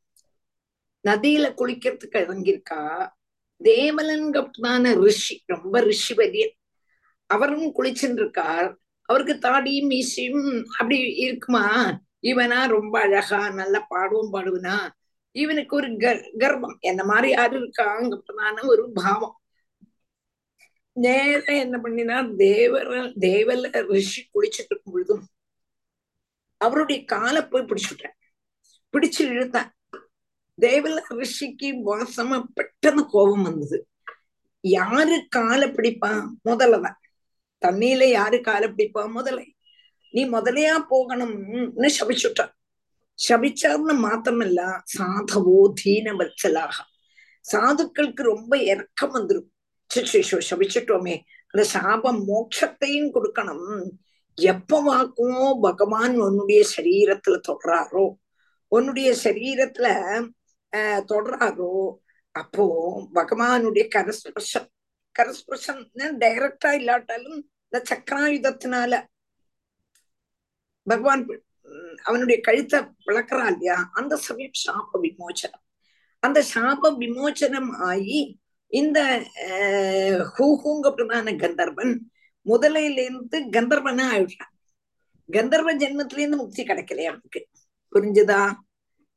நதியில 1.05 1.55
குளிக்கிறதுக்கு 1.55 2.19
இறங்கியிருக்கா. 2.19 3.11
தேவலன்கப்தான 3.65 5.03
ரிஷி 5.05 5.43
ரொம்ப 5.47 5.81
ரிஷி 5.81 6.15
பரியன் 6.15 6.55
அவரும் 7.27 7.75
குளிச்சுட்டு 7.75 8.21
இருக்கார். 8.21 8.79
அவருக்கு 9.03 9.49
தாடியும் 9.49 9.91
மீசியும் 9.91 10.65
அப்படி 10.65 10.99
இருக்குமா? 11.01 11.65
இவனா 12.23 12.69
ரொம்ப 12.69 13.01
அழகா 13.01 13.51
நல்லா 13.51 13.87
பாடுவோம் 13.89 14.33
பாடுவனா. 14.33 14.89
இவனுக்கு 15.33 15.77
ஒரு 15.77 15.89
கர் 15.89 16.23
கர்ப்பம் 16.39 16.79
என்ன 16.81 17.05
மாதிரி 17.05 17.31
யாரு 17.33 17.59
இருக்காங்கப்பதான 17.61 18.67
ஒரு 18.67 18.91
பாவம். 18.95 19.41
நேர 20.93 21.43
என்ன 21.45 21.81
பண்ணினா 21.83 22.17
தேவர 22.39 23.03
தேவல 23.21 23.87
ரிஷி 23.87 24.23
குளிச்சுட்டு 24.23 24.71
இருக்கும் 24.71 24.93
பொழுதும் 24.93 25.27
அவருடைய 26.57 27.05
காலை 27.05 27.43
போய் 27.43 27.63
பிடிச்சுட்டேன். 27.63 28.15
பிடிச்சு 28.93 29.19
இழுத்தான். 29.19 29.71
தேவல 30.61 31.03
ரிஷிக்கு 31.11 31.69
வாசமா 31.87 32.43
பெட்டன்னு 32.57 33.05
கோபம் 33.11 33.43
வந்தது. 33.43 33.89
யாரு 34.61 35.27
காலை 35.29 35.69
பிடிப்பான் 35.69 36.27
முதல்லதான் 36.45 36.99
தண்ணியில 37.67 38.11
யாரு 38.11 38.41
காலை 38.41 38.69
பிடிப்பா? 38.69 39.11
முதலை 39.11 39.55
நீ 40.11 40.29
முதலையா 40.29 40.75
போகணும்னு 40.91 41.89
சபிச்சுட்டான் 41.99 42.53
சபிச்சார்னு 43.29 43.95
மாத்திரமல்ல 44.03 44.61
சாதவோ 44.99 45.73
தீன 45.75 46.13
வச்சலாக 46.13 46.77
சாதுக்களுக்கு 47.53 48.23
ரொம்ப 48.23 48.57
இறக்கம் 48.57 49.15
வந்துரும் 49.15 49.49
சிச்சோ 49.91 50.39
சபிச்சுட்டோமே 50.51 51.15
அந்த 51.55 51.65
சாபம் 51.65 52.21
மோட்சத்தையும் 52.29 53.13
கொடுக்கணும் 53.15 53.69
எப்ப 54.39 54.81
வாக்குமோ 54.83 55.61
பகவான் 55.61 56.17
உன்னுடைய 56.19 56.65
சரீரத்துல 56.77 57.37
தொடராரோ 57.49 58.07
உன்னுடைய 58.69 59.15
சரீரத்துல 59.25 59.89
ஆஹ் 60.73 61.03
தொடராரோ 61.09 61.73
அப்போ 62.35 62.65
பகவானுடைய 63.15 63.85
கரஸ்பர்ஷம் 63.95 64.69
கரஸ்பர்ஷம் 65.17 65.81
டைரக்டா 66.19 66.73
இல்லாட்டாலும் 66.73 67.39
இந்த 67.65 67.79
சக்கராயுதத்தினால 67.89 68.93
பகவான் 70.89 71.23
அவனுடைய 72.03 72.41
கழுத்தை 72.41 72.79
விளக்குறா 73.07 73.47
இல்லையா? 73.47 73.91
அந்த 73.93 74.17
சமயம் 74.17 74.59
சாப 74.67 75.01
விமோச்சனம். 75.03 75.65
அந்த 76.23 76.45
சாப 76.55 76.91
விமோச்சனம் 76.99 77.71
ஆகி 77.89 78.21
இந்த 78.67 78.99
ஹூஹூங்க 80.37 80.89
பிரதான 80.95 81.35
கந்தர்வன் 81.35 81.93
முதலையில 82.47 83.03
இருந்து 83.05 83.39
கந்தர்வனா 83.57 84.05
ஆயிடுறான். 84.15 84.55
கந்தர்வ 85.29 85.71
ஜென்மத்தில 85.77 86.19
இருந்து 86.19 86.37
முக்தி 86.37 86.63
கிடைக்கலையா 86.63 87.11
அவனுக்கு. 87.13 87.41
புரிஞ்சுதா? 87.93 88.41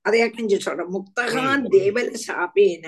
அதையா 0.06 0.36
கொஞ்சம் 0.36 0.60
சொல்றேன்? 0.60 0.94
முக்தகா 0.96 1.44
தேவல 1.74 2.16
சாபேன 2.28 2.88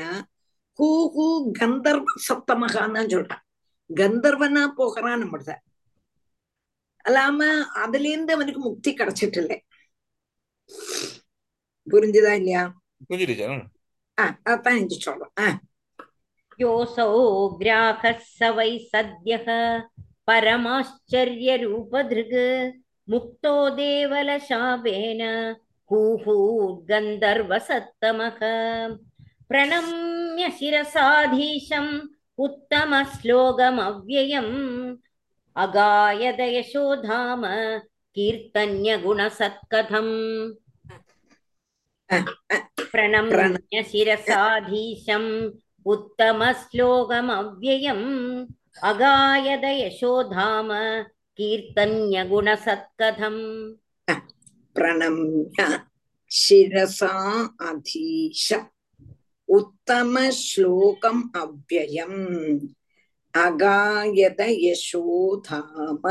ஹூ 0.79 0.87
ஹூ 1.15 1.25
கந்தர்வ 1.59 2.05
சப்தமகான்னு 2.27 3.03
சொல்றான். 3.15 3.43
கந்தர்வனா 3.89 4.63
போகிறான் 4.67 5.21
நம்மள. 5.23 5.51
அல்லாம 7.04 7.40
அதுல 7.82 8.08
இருந்து 8.08 8.34
அவனுக்கு 8.36 8.60
முக்தி 8.60 8.90
கிடைச்சிட்டு 8.92 9.38
இல்லை 9.42 9.58
புரிஞ்சுதா 11.86 12.32
இல்லையா 12.40 12.62
புரிஞ்சிருச்சா 13.08 13.46
ஆஹ் 14.18 14.34
அதான் 14.50 14.76
எனக்கு 14.76 15.06
சொல்றேன் 15.06 15.32
ஆஹ் 15.44 15.58
योऽसौ 16.58 17.06
ग्राहः 17.58 18.18
स 18.28 18.38
वै 18.56 18.70
सद्यः 18.90 19.46
परमाश्चर्यरूपधृग् 20.28 22.38
मुक्तो 23.08 23.52
देवलशापेन 23.76 25.22
हूहूर्गन्धर्वसत्तमः 25.90 28.40
प्रणम्य 29.50 30.42
शिरसाधीशम् 30.58 31.92
उत्तमश्लोकमव्ययम् 32.38 34.52
अगायद 35.56 36.40
यशोधाम 36.40 37.42
कीर्तन्यगुणसत्कथम् 38.16 40.12
प्रणम्य 42.92 43.82
शिरसाधीशम् 43.90 45.30
उत्तमश्लोकमव्ययम् 45.92 48.06
अगायद 48.90 49.64
यशोधाम 49.64 50.68
कीर्तन्यगुणसत्कथम् 51.38 53.42
प्रणम्य 54.76 55.66
शिरसा 56.30 57.12
अधीश 57.68 58.46
उत्तम 59.48 60.14
श्लोकम् 60.40 61.22
அகாயத 63.37 64.41
யசோதாம 64.65 66.03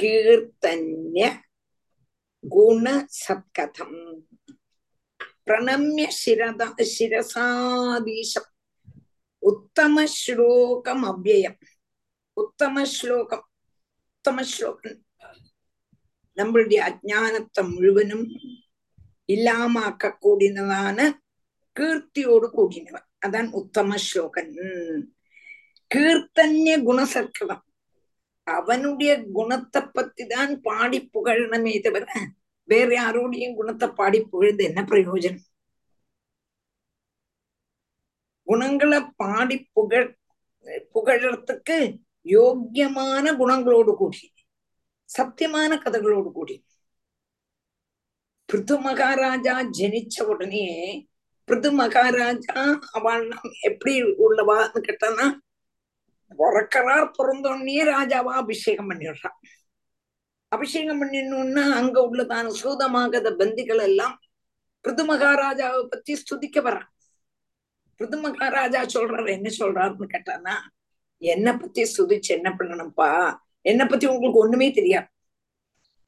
கீர்த்தன்ய 0.00 1.40
குண 2.48 3.06
சத்கதம் 3.28 4.22
பிரணமிய 5.46 6.06
சிரத 6.08 6.74
சிரசாதீசம். 6.98 8.48
உத்தம 9.38 10.04
ஸ்லோகம் 10.04 11.04
அவ்வயம். 11.04 11.58
உத்தம 12.32 12.84
ஸ்லோகம். 12.84 13.46
உத்தம 14.14 14.42
ஸ்லோகம். 14.42 15.04
நம்மளுடைய 16.36 16.80
அஜானத்தை 16.88 17.62
முழுவதும் 17.74 18.26
இல்லாமாக்க 19.32 20.12
கூடினதான 20.20 20.98
கீர்த்தியோடு 21.80 22.48
கூடினவன். 22.58 23.08
அதான் 23.26 23.50
உத்தம 23.50 23.94
ஸ்லோகன் 23.96 24.52
கீர்த்தன்ய 25.90 26.76
குணசர்க்கலம் 26.84 27.64
அவனுடைய 28.46 29.12
குணத்தை 29.32 29.80
பத்தி 29.92 30.24
தான் 30.26 30.52
பாடி 30.60 30.98
புகழணுமே 31.14 31.72
தவிர 31.80 32.04
வேற 32.68 32.88
யாரோடையும் 32.94 33.54
குணத்தை 33.54 33.88
பாடி 33.90 34.18
புகழ்ந்து 34.24 34.64
என்ன 34.64 34.80
பிரயோஜனம்? 34.82 35.44
குணங்களை 38.46 39.00
பாடி 39.16 39.56
புகழ் 39.72 40.08
புகழறதுக்கு 40.94 41.76
யோக்கியமான 42.26 43.32
குணங்களோடு 43.38 43.92
கூடி 43.96 44.22
சத்தியமான 45.08 45.72
கதைகளோடு 45.76 46.30
கூடி 46.32 46.56
பிருது 48.48 48.76
மகாராஜா 48.78 49.54
ஜனிச்ச 49.78 50.22
உடனே 50.26 50.64
பிருது 51.48 51.70
மகாராஜா 51.72 52.56
அவள் 52.92 53.26
எப்படி 53.60 53.94
உள்ளவான்னு 54.18 54.80
கேட்டானா 54.80 55.26
உறக்கிறார் 56.36 57.12
பிறந்தோடனே 57.18 57.78
ராஜாவா 57.84 58.32
அபிஷேகம் 58.42 58.90
பண்ணிடுறான். 58.90 59.36
அபிஷேகம் 60.48 61.02
பண்ணிடணும்னா 61.02 61.70
அங்க 61.70 62.08
உள்ளதான 62.10 62.52
சூதமாகத 62.62 63.30
பந்திகள் 63.36 63.82
எல்லாம் 63.82 64.20
பிருது 64.80 65.04
மகாராஜாவை 65.04 65.82
பத்தி 65.84 66.14
ஸ்துதிக்க 66.14 66.60
வர்றான். 66.60 66.90
பிருது 67.96 68.18
மகாராஜா 68.18 68.82
சொல்றாரு 68.82 69.28
என்ன 69.28 69.50
சொல்றாருன்னு 69.58 70.06
கேட்டானா 70.14 70.54
என்னை 71.18 71.52
பத்தி 71.52 71.82
ஸ்துதிச்சு 71.82 72.28
என்ன 72.28 72.50
பண்ணணும்ப்பா? 72.50 73.38
என்னை 73.62 73.86
பத்தி 73.86 74.06
உங்களுக்கு 74.06 74.40
ஒண்ணுமே 74.40 74.70
தெரியாது. 74.70 75.06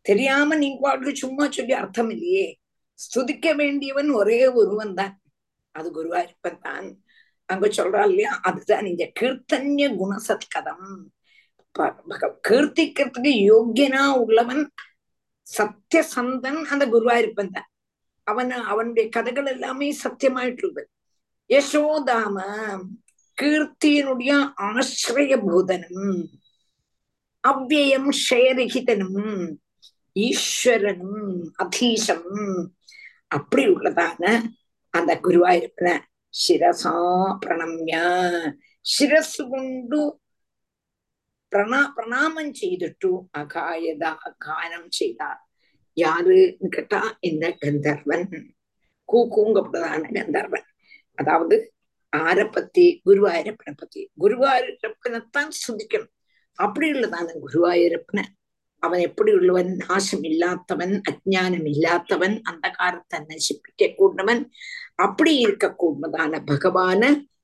தெரியாம 0.02 0.56
நீங்க 0.56 0.78
பாட்டுக்கு 0.80 1.16
சும்மா 1.16 1.50
சொல்லி 1.50 1.72
அர்த்தம் 1.72 2.10
இல்லையே. 2.10 2.58
ஸ்துதிக்க 2.94 3.56
வேண்டியவன் 3.56 4.10
ஒரே 4.10 4.46
ஒருவன் 4.46 4.94
தான். 4.94 5.20
அது 5.72 5.88
குருவாயிருப்பன் 5.90 6.58
தான். 6.58 7.02
அங்க 7.52 7.66
சொல்றா 7.78 8.02
இல்லையா? 8.08 8.32
அதுதான் 8.48 8.84
நீங்க 8.88 9.04
கீர்த்தன்ய 9.20 9.86
குணசத்கதம். 10.00 10.88
கீர்த்திக்கிறதுக்கு 12.48 13.32
யோக்கியனா 13.50 14.02
உள்ளவன் 14.22 14.62
சத்தியசந்தன் 15.46 16.60
அந்த 16.72 16.84
குருவாயிருப்பன் 16.94 17.54
தான். 17.56 17.68
அவன் 18.26 18.50
அவனுடைய 18.72 19.06
கதைகள் 19.08 19.48
எல்லாமே 19.54 19.88
சத்தியமாயிட்டுள்ளது. 20.04 20.84
யசோதாம 21.50 22.36
கீர்த்தியினுடைய 23.38 24.32
ஆசிரியபூதனும் 24.68 26.20
அவ்வயம் 27.44 28.10
ஷயரகிதனும் 28.26 29.22
ஈஸ்வரனும் 30.16 31.24
அதீசம் 31.62 32.28
அப்படி 33.36 33.64
உள்ளதான 33.74 34.22
அந்த 34.94 35.12
குருவாயிருப்பன 35.24 35.88
ശിരസാ 36.33 36.93
പ്രണമ്യ 37.43 37.95
ശിരസ് 38.85 39.43
കൊണ്ടു 39.43 40.01
പ്രണ 41.51 41.75
പ്രണാമം 41.97 42.47
ചെയ്തിട്ടു 42.53 43.11
അകായത 43.35 44.05
ഗാനം 44.39 44.83
ചെയ്താർ 44.89 45.35
யாரு 45.97 46.37
கேட்டா 46.67 47.01
இந்த 47.21 47.45
கந்தர்வன் 47.59 48.25
கூக்குங்கப்பட்டதான 49.09 50.09
கந்தர்வன் 50.17 50.67
அதாவது 51.17 51.57
ஆரை 52.13 52.45
பத்தி 52.47 52.85
குருவாயூரப்பனை 53.05 53.73
பத்தி 53.73 54.01
குருவாயூரப்பனைத்தான் 54.19 55.51
சுதிக்கணும் 55.61 56.13
அப்படி 56.57 56.87
உள்ளதான 56.91 57.35
குருவாயூரப்பனை 57.39 58.23
അവൻ 58.82 58.98
എപ്പടി 59.00 59.32
ഉള്ളവൻ 59.32 59.68
நாசமில்லாதவன் 59.80 60.94
அஜானம் 61.10 61.66
இல்லாதவன் 61.72 62.36
அந்தகாரத்தை 62.50 63.18
நசிப்பிக்க 63.26 63.90
கூடவன் 63.92 64.42
அப்படி 64.98 65.32
இருக்க 65.38 65.66
கூடதான 65.74 66.40
பகவான 66.46 67.02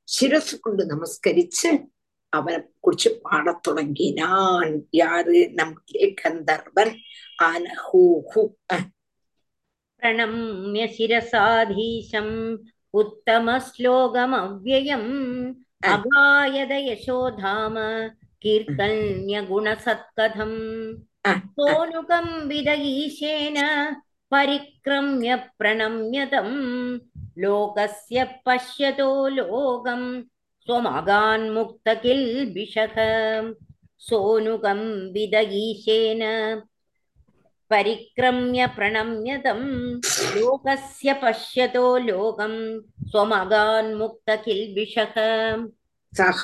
சிரசு 0.09 0.57
கொண்டு 0.59 0.83
நமஸ்கரிச்சு 0.87 1.71
அவனை 2.33 2.59
குறிச்சு 2.81 3.11
பாடத் 3.23 3.63
தொடங்கினான் 3.63 4.73
யாரு 4.95 5.39
நம்முடைய 5.55 6.07
கந்தர்வன் 6.15 6.95
ஆனஹூஹு 7.43 8.45
பிரணம்ய 10.03 10.85
சிரசாதீசம் 10.97 12.35
உத்தம 12.95 13.57
ஸ்லோகம் 13.69 14.35
அவ்வயம் 14.39 15.11
அபாயத 15.89 16.75
யசோதாம 16.87 17.77
கீர்த்தன்ய 18.45 19.37
குணசத்கதம் 19.49 20.59
कीर्तन्यगुणसत्कथम् 21.26 21.26
अ. 21.26 21.28
सोनुकम् 21.60 22.48
विदगीशेन 22.50 23.58
परिक्रम्य 24.32 25.36
प्रणम्यतम् 25.60 26.56
लोकस्य 27.38 28.24
पश्यतो 28.46 29.10
लोकम् 29.28 30.24
स्वमगान्मुक्तकिल्बिषः 30.66 32.96
सोनुकम् 34.08 34.86
विदगीशेन 35.14 36.22
परिक्रम्य 37.72 38.62
प्रणम्यतं 38.78 39.60
लोकस्य 40.40 41.10
पश्यतो 41.24 41.86
लोकं 41.98 42.54
स्वमगान्मुक्तकिल्बिषः 43.12 45.14
சக 46.14 46.42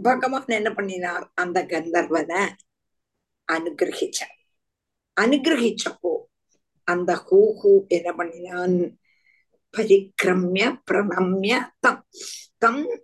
பகவான் 0.00 0.46
என்ன 0.46 0.74
பண்ணினார்? 0.74 1.32
அந்த 1.34 1.64
கந்தர்வனை 1.64 2.54
அனுகிரகிச்சார். 3.52 4.36
அனுகிரகிச்சப்போ 5.20 6.16
அந்த 6.84 7.14
ஹூ 7.14 7.52
ஹூ 7.62 7.86
என்ன 7.88 8.12
பண்ணினான்? 8.12 9.01
பரிக்கிரமிய 9.76 10.80
பிரணம்ய 10.90 11.68
தம். 11.80 12.06
தம் 12.58 13.02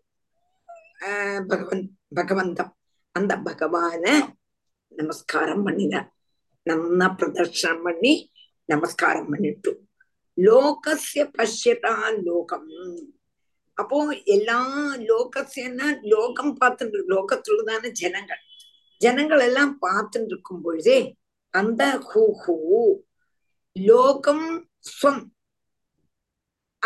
ஆஹ் 1.00 1.46
பகவன் 1.46 1.96
பகவந்தம். 2.14 2.72
அந்த 3.12 3.36
பகவான 3.36 4.28
நமஸ்காரம் 4.88 5.62
பண்ணினார். 5.62 6.12
நன்னா 6.70 7.14
பிரதர்ஷனம் 7.16 7.82
பண்ணி 7.82 8.30
நமஸ்காரம் 8.64 9.28
பண்ணிட்டு. 9.28 9.86
லோகசிய 10.34 11.30
பஷ்யதா 11.38 12.22
லோகம். 12.24 12.68
அப்போ 13.74 14.08
எல்லா 14.24 14.66
லோகசியன்னா 14.96 16.02
லோகம் 16.02 16.56
பார்த்துட்டு 16.60 17.02
லோகத்துள்ளதான 17.08 17.90
ஜனங்கள். 17.90 18.38
ஜனங்கள் 18.96 19.40
எல்லாம் 19.40 19.78
பார்த்துட்டு 19.82 20.24
இருக்கும் 20.24 20.62
பொழுதே 20.62 21.16
அந்த 21.50 21.98
ஹூ 22.14 22.32
ஹூ 22.46 22.94
லோகம் 23.72 24.68
ஸ்வம். 24.78 25.37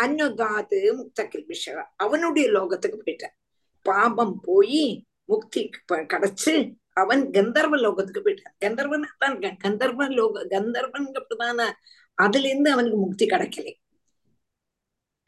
அன்னுகாது 0.01 0.79
முக்தகில் 0.99 1.47
விஷக 1.47 1.83
அவனுடைய 1.95 2.49
லோகத்துக்கு 2.49 2.99
போயிட்டார் 3.05 3.35
பாபம் 3.81 4.39
போய் 4.43 5.05
முக்தி 5.25 5.69
கிடைச்சு 5.91 6.53
அவன் 6.93 7.31
கந்தர்வ 7.31 7.77
லோகத்துக்கு 7.77 8.21
போயிட்டான். 8.23 8.55
கந்தர்வன் 8.59 9.05
தான் 9.17 9.57
கந்தர்வன் 9.57 10.11
லோக 10.11 10.45
கந்தர்வன் 10.45 11.07
அப்படிதான. 11.15 11.69
அதுல 12.17 12.47
இருந்து 12.47 12.71
அவனுக்கு 12.71 12.97
முக்தி 12.97 13.25
கிடைக்கல. 13.25 13.69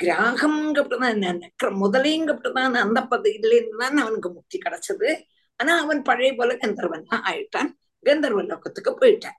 கிராகம்ங்கப்பட்டதான் 0.04 1.42
முதலேங்கப்பட்டதான 1.84 2.82
அந்த 2.86 3.00
பத 3.10 3.26
இதுல 3.38 3.56
இருந்துதான் 3.56 3.98
அவனுக்கு 3.98 4.30
முக்தி 4.32 4.58
கிடைச்சது. 4.58 5.10
ஆனா 5.56 5.82
அவன் 5.82 6.02
பழைய 6.02 6.34
போல 6.36 6.58
கந்தர்வன் 6.58 7.08
தான் 7.08 7.24
ஆயிட்டான். 7.24 7.70
கந்தர்வ 8.06 8.42
லோகத்துக்கு 8.44 8.92
போயிட்டான். 9.02 9.38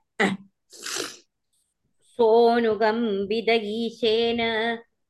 சோனுகம் 2.19 3.05
விதகீசேன 3.27 4.41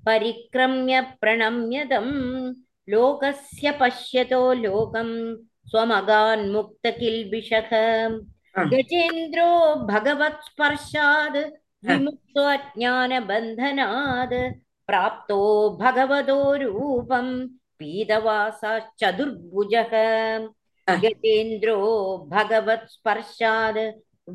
परिक्रम्य 0.08 0.96
प्रणम्यतं 1.22 2.08
लोकस्य 2.90 3.68
पश्यतो 3.80 4.42
लोकं 4.64 5.10
स्वमगान्मुक्तकिल्बिषः। 5.70 7.72
गजेन्द्रो 8.72 9.50
भगवत्स्पर्शाद् 9.92 11.40
विमुक्तो 11.88 12.44
अज्ञानबन्धनाद् 12.54 14.38
प्राप्तो 14.88 15.40
भगवतो 15.82 16.40
रूपं 16.62 17.28
पीतवासाश्चतुर्भुजः 17.80 19.94
गजेन्द्रो 21.04 21.78
भगवत्स्पर्शाद् 22.32 23.82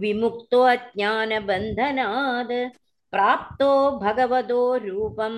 विमुक्तो 0.03 0.61
अज्ञानबन्धनाद् 0.75 2.55
प्राप्तो 3.14 3.70
भगवतो 4.00 4.62
रूपं 4.86 5.36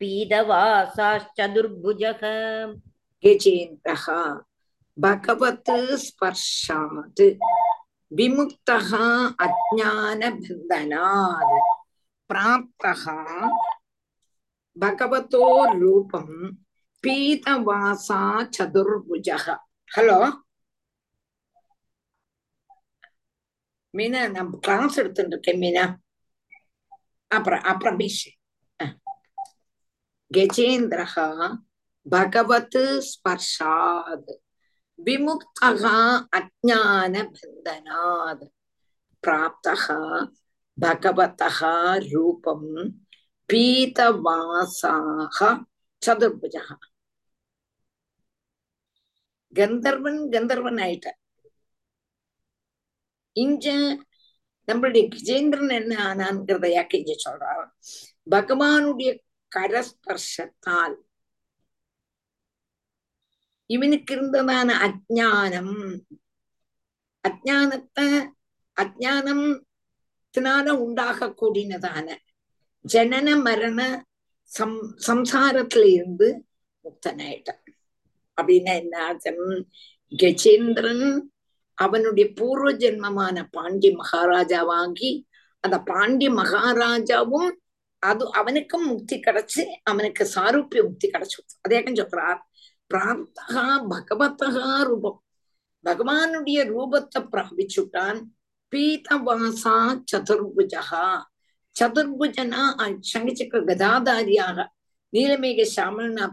पीतवासाश्चतुर्भुजः 0.00 2.22
கஜேந்திரஹ 3.24 4.06
பகவத் 4.98 5.72
ஸ்பர்ஷாத் 6.04 7.24
விமுக்தः 8.12 8.90
அஜானபந்தனாத் 9.46 11.54
பிராப்தः 12.30 13.04
பகவதோ 14.76 15.46
ரூபம் 15.80 16.36
பீதவாசா 17.04 18.20
சதுர்புஜः 18.56 19.44
ஹலோ 19.90 20.18
மீனா 23.94 24.20
நான் 24.36 24.50
கிளாஸ் 24.64 24.98
எடுத்துட்டு 25.02 25.34
இருக்கேன் 25.34 25.60
மீனா 25.64 25.84
அப்புறம் 27.29 27.61
அப்புறம் 27.61 27.97
பேசு 27.97 28.29
கஜேந்திரः 30.31 31.15
பகவத் 32.05 32.77
ஸ்பர்ஷாத். 33.07 34.31
விமுக்தகா 35.05 35.99
அஜான 36.35 37.15
பந்தனாத். 37.35 38.45
பிராப்தः 39.23 39.85
பகவतः 40.77 41.59
ரூபம். 42.11 42.69
பீதவாசாக 43.53 45.39
சதுர்புஜா 46.05 46.63
கந்தர்வன் 49.53 50.19
கந்தர்வன் 50.29 50.79
ஆயிட்ட. 50.85 51.07
இங்க 53.35 53.65
நம்மளுடைய 54.69 55.03
கஜேந்திரன் 55.13 55.73
என்ன 55.79 55.93
ஆனான்ங்கிறத 56.09 56.67
யாக்க 56.69 56.93
இங்க 56.97 57.15
சொல்றாரு 57.25 57.65
பகவானுடைய 58.31 59.11
கரஸ்பர்ஷத்தால். 59.51 60.97
இவனுக்கு 63.69 64.11
இருந்ததான 64.15 64.69
அஜானம் 64.87 65.75
அஜானத்தை 67.23 68.07
அஜானத்தினால 68.77 70.69
உண்டாக 70.85 71.29
கூடினதான 71.41 72.07
ஜனன 72.85 73.29
மரண 73.41 73.79
சம் 74.51 74.77
சம்சாரத்துல 75.07 75.83
இருந்து 75.93 76.27
முக்தனாயிட்டான். 76.85 77.63
அப்படின்னா 78.37 78.73
என்ன 78.81 78.95
அர்த்தம்? 79.05 79.43
கஜேந்திரன் 80.11 81.05
அவனுடைய 81.85 82.25
பூர்வ 82.35 82.67
ஜென்மமான 82.81 83.37
பாண்டி 83.51 83.89
மகாராஜாவாகி 83.95 85.11
அந்த 85.63 85.77
பாண்டிய 85.79 86.29
மகாராஜாவும் 86.31 87.49
அது 88.03 88.23
அவனுக்கும் 88.31 88.85
முக்தி 88.87 89.15
கிடைச்சு 89.17 89.61
அவனுக்கு 89.83 90.23
சாரூப்பிய 90.35 90.81
முக்தி 90.83 91.07
கிடைச்சு 91.07 91.39
அதேக்கம் 91.61 91.99
சொல்றார்? 91.99 92.39
பிராப்தகா 92.93 93.65
பகவத்தகா 93.89 94.67
ரூபம். 94.83 95.17
பகவானுடைய 95.85 96.59
ரூபத்தை 96.71 97.19
பிராபிச்சுட்டான். 97.31 98.19
பீதவாசா 98.71 99.77
சதுர்புஜகா. 100.11 101.07
சதுர்புஜனா 101.75 102.63
சங்கச்சக்கர 103.13 103.61
கதாதாரியாக 103.69 104.67
நீலமேக 105.13 105.67
சாமலனா 105.75 106.25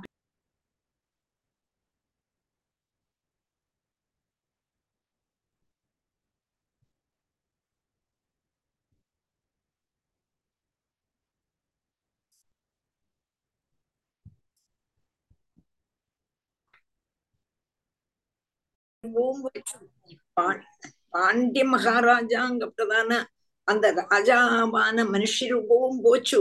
பாண்டிய 21.13 21.65
மகாராஜாங்கப்பட்டதான 21.69 23.23
அந்த 23.69 23.87
ராஜாவான 23.93 25.05
மனுஷரூபவும் 25.15 26.03
போச்சு. 26.03 26.41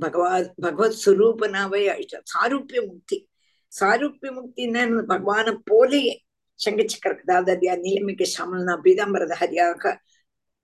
பகவா 0.00 0.30
பகவத் 0.60 1.00
சுரூபனாவே 1.04 1.82
அழிச்சா 1.92 2.18
சாரூப்பிய 2.32 2.80
முக்தி 2.86 3.18
சாரூப்பிய 3.80 4.30
முக்தின்னா 4.38 4.82
பகவான 5.08 5.56
போலேயே 5.70 6.14
சங்கச்சிக்கிறக்கு 6.60 7.24
தாதரியா 7.26 7.74
நியமிக்க 7.78 8.24
சமல்னா 8.38 8.74
பீதாம்பரத 8.84 9.34
ஹரியாக 9.40 9.94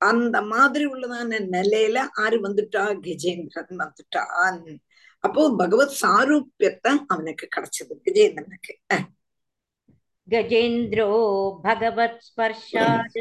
அந்த 0.00 0.36
மாதிரி 0.42 0.84
உள்ளதான 0.86 1.40
நிலையில 1.54 1.98
ஆறு 2.14 2.36
வந்துட்டா 2.42 2.84
கஜேந்திரன் 3.06 3.80
வந்துட்டான். 3.82 4.78
அப்போ 5.24 5.42
பகவத் 5.56 5.96
சாரூபியத்தை 6.02 6.92
அவனுக்கு 7.06 7.48
கிடைச்சது 7.56 7.94
கஜேந்திரனுக்கு 8.04 8.74
गजेन्द्रो 10.33 11.09
भगवत्स्पर्शात् 11.65 13.17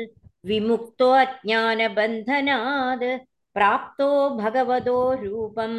विमुक्तो 0.48 1.08
अज्ञानबन्धनात् 1.24 3.04
प्राप्तो 3.56 4.08
भगवतो 4.38 4.96
रूपं 5.22 5.72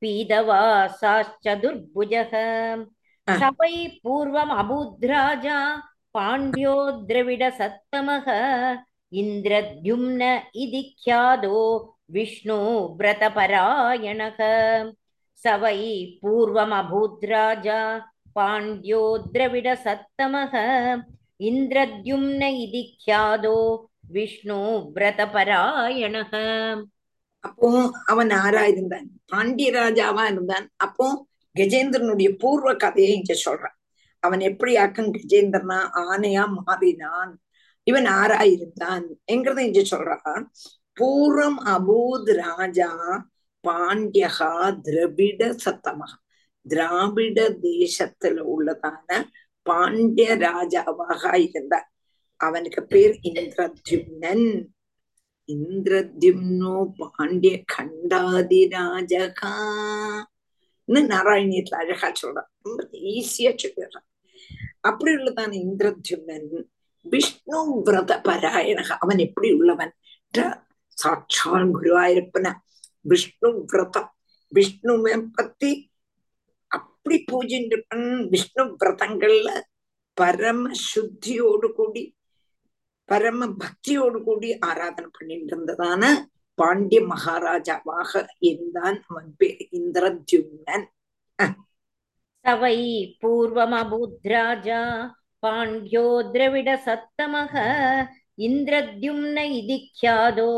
पीदवासाश्चतुर्भुजः 0.00 2.32
स 3.40 3.42
वै 3.60 3.74
पूर्वमबुद्राजा 4.04 5.58
पाण्ड्यो 6.14 6.74
द्रविडसत्तमः 7.10 8.26
इन्द्रद्युम्न 9.22 10.22
इति 10.64 10.82
ख्यातो 11.04 11.56
विष्णु 12.16 12.58
व्रतपरायणः 13.00 14.40
स 15.42 15.44
वै 15.62 15.78
पूर्वमभूद्राजा 16.22 17.78
पाण्ड्यो 18.38 19.02
द्रविडसत्तमः 19.28 20.54
इन्द्रद्युम्न 21.42 22.42
इति 22.58 22.82
ख्यातो 23.00 23.56
விஷ்ணு 24.14 24.56
விரதபராயணக 24.94 26.32
அப்போ 27.44 27.68
அவன் 28.12 28.30
ஆரா 28.38 28.62
இருந்தான் 28.72 29.06
பாண்டிய 29.32 29.70
ராஜாவா 29.76 30.24
இருந்தான் 30.26 30.66
அப்போ 30.84 31.06
கஜேந்திரனுடைய 31.56 32.28
பூர்வ 32.42 32.72
கதையை 32.76 33.12
இங்க 33.14 33.34
சொல்றான் 33.40 33.76
அவன் 34.22 34.42
எப்படி 34.48 34.72
ஆக்கம் 34.84 35.10
கஜேந்திரனா 35.16 35.78
ஆனையா 36.04 36.44
மாறினான் 36.58 37.32
இவன் 37.86 38.08
ஆரா 38.20 38.40
இருந்தான் 38.54 39.04
என்கிறத 39.32 39.62
இங்க 39.66 39.82
சொல்றான் 39.92 40.44
பூர்வம் 40.96 41.58
அபூத் 41.74 42.30
ராஜா 42.42 42.90
பாண்டியகா 43.64 44.52
திரவிட 44.86 45.42
சத்தமகா 45.64 46.16
திராவிட 46.67 47.49
தேசத்துல 47.49 48.43
உள்ளதான 48.57 49.23
பாண்டிய 49.61 50.37
ராஜாவாக 50.37 51.35
இருந்தார். 51.35 51.91
அவனுக்கு 52.35 52.85
பேர் 52.85 53.19
இந்திரத்யும்னன். 53.23 54.65
இந்திரத்யும்னோ 55.47 56.89
பாண்டிய 56.97 57.63
கண்டாதிராஜகா 57.77 59.51
நாராயணியத்துல 60.87 61.75
அழகா 61.75 62.11
சொல்றான் 62.11 62.49
ரொம்ப 62.61 62.87
ஈஸியா 62.91 63.55
சொல்லிடுறான் 63.57 64.07
அப்படி 64.79 65.15
உள்ளதான 65.15 65.67
இந்திரத்யும்னன் 65.67 66.63
விஷ்ணு 67.01 67.81
விரத 67.81 68.21
பராயணக. 68.23 68.95
அவன் 68.99 69.17
எப்படி 69.17 69.51
உள்ளவன்? 69.53 69.93
சாட்சால் 70.87 71.75
குருவாயிருப்பன. 71.75 72.53
விஷ்ணு 73.01 73.65
விரதம். 73.65 74.13
விஷ்ணுவை 74.55 75.25
பத்தி 75.33 75.88
அப்படி 76.99 77.17
பூஜின்றிருப்பன் 77.31 78.07
விஷ்ணு 78.31 78.63
விரதங்கள்ல 78.79 79.49
பரம 80.17 80.71
சுத்தியோடு 80.87 81.67
கூடி 81.77 82.03
பரம 83.09 83.47
பக்தியோடு 83.61 84.19
கூடி 84.23 84.49
ஆராதனை 84.69 85.09
பண்ணிட்டு 85.17 85.51
இருந்ததான 85.53 86.11
பாண்டிய 86.57 87.01
மகாராஜாவாக 87.13 88.11
இருந்தான் 88.49 88.97
அவன் 89.07 89.31
பேர் 89.37 89.63
இந்திரத்யும்னன். 89.79 90.85
சவை 92.45 92.77
பூர்வமபூத்ராஜா 93.21 94.81
பாண்டியோ 95.43 96.05
திரவிட 96.31 96.69
சத்தமக 96.87 97.53
இந்திரத்யும்ன 98.47 99.37
இதிக்யாதோ 99.61 100.51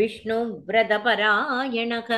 விஷ்ணு 0.00 0.38
விரதபராயணக. 0.68 2.10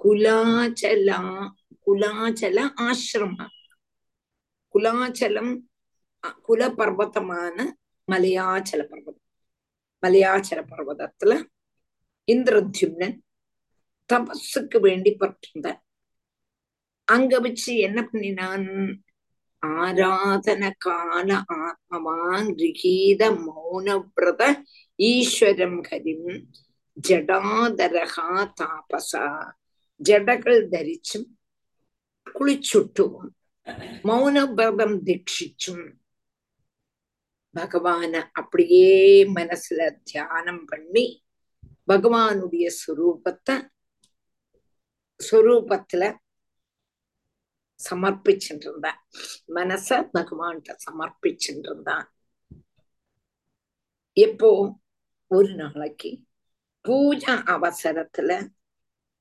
കുലാചല 0.00 1.10
കുലാചല 1.86 2.58
ആശ്രമ 2.84 3.36
കുലാചലം 4.74 5.48
அ- 6.24 6.36
குலபர்வதமான 6.46 7.56
மலையாச்சல 8.08 8.82
பர்வதம் 8.90 9.24
மலையாச்சல 10.02 10.60
பர்வதத்துல 10.70 11.32
இந்திரத்யும்னன் 12.28 13.16
தபஸுக்கு 14.10 14.78
வேண்டி 14.80 15.12
பட்டிருந்தார் 15.16 15.80
அங்க 17.08 17.34
வச்சு 17.40 17.72
என்ன 17.86 17.98
பண்ணினான் 18.04 18.66
ஆராதன 19.62 20.64
கால 20.78 21.28
ஆத்மவான் 21.58 22.50
கிரகீத 22.58 23.22
மௌனவிரத 23.40 24.42
ஈஸ்வரம் 24.98 25.80
ஹரிம் 25.88 26.28
ജഡാധരഹാ 26.96 28.28
താപസ 28.58 29.12
ജഡകൾ 30.00 30.56
ധരിച്ചും 30.68 31.24
കുളിച്ചുട്ടും 32.26 33.12
മൗനവ്രതം 34.04 34.92
ദീക്ഷിച്ചും 35.04 35.78
பகவான 37.54 38.14
அப்படியே 38.32 38.88
மனசுல 39.34 39.80
தியானம் 40.02 40.64
பண்ணி 40.64 41.06
பகவானுடைய 41.88 42.66
சுரூபத்தை 42.80 43.54
சுரூபத்துல 45.20 46.02
சமர்ப்பிச்சுட்டு 47.80 48.66
இருந்தான் 48.66 49.00
மனச 49.54 49.98
பகவான்கிட்ட 50.14 50.74
சமர்ப்பிச்சுட்டு 50.86 51.68
இருந்தான் 51.68 52.06
எப்போ 54.16 54.50
ஒரு 55.30 55.50
நாளைக்கு 55.54 56.10
பூஜா 56.85 57.33
அவசரத்துல 57.47 58.31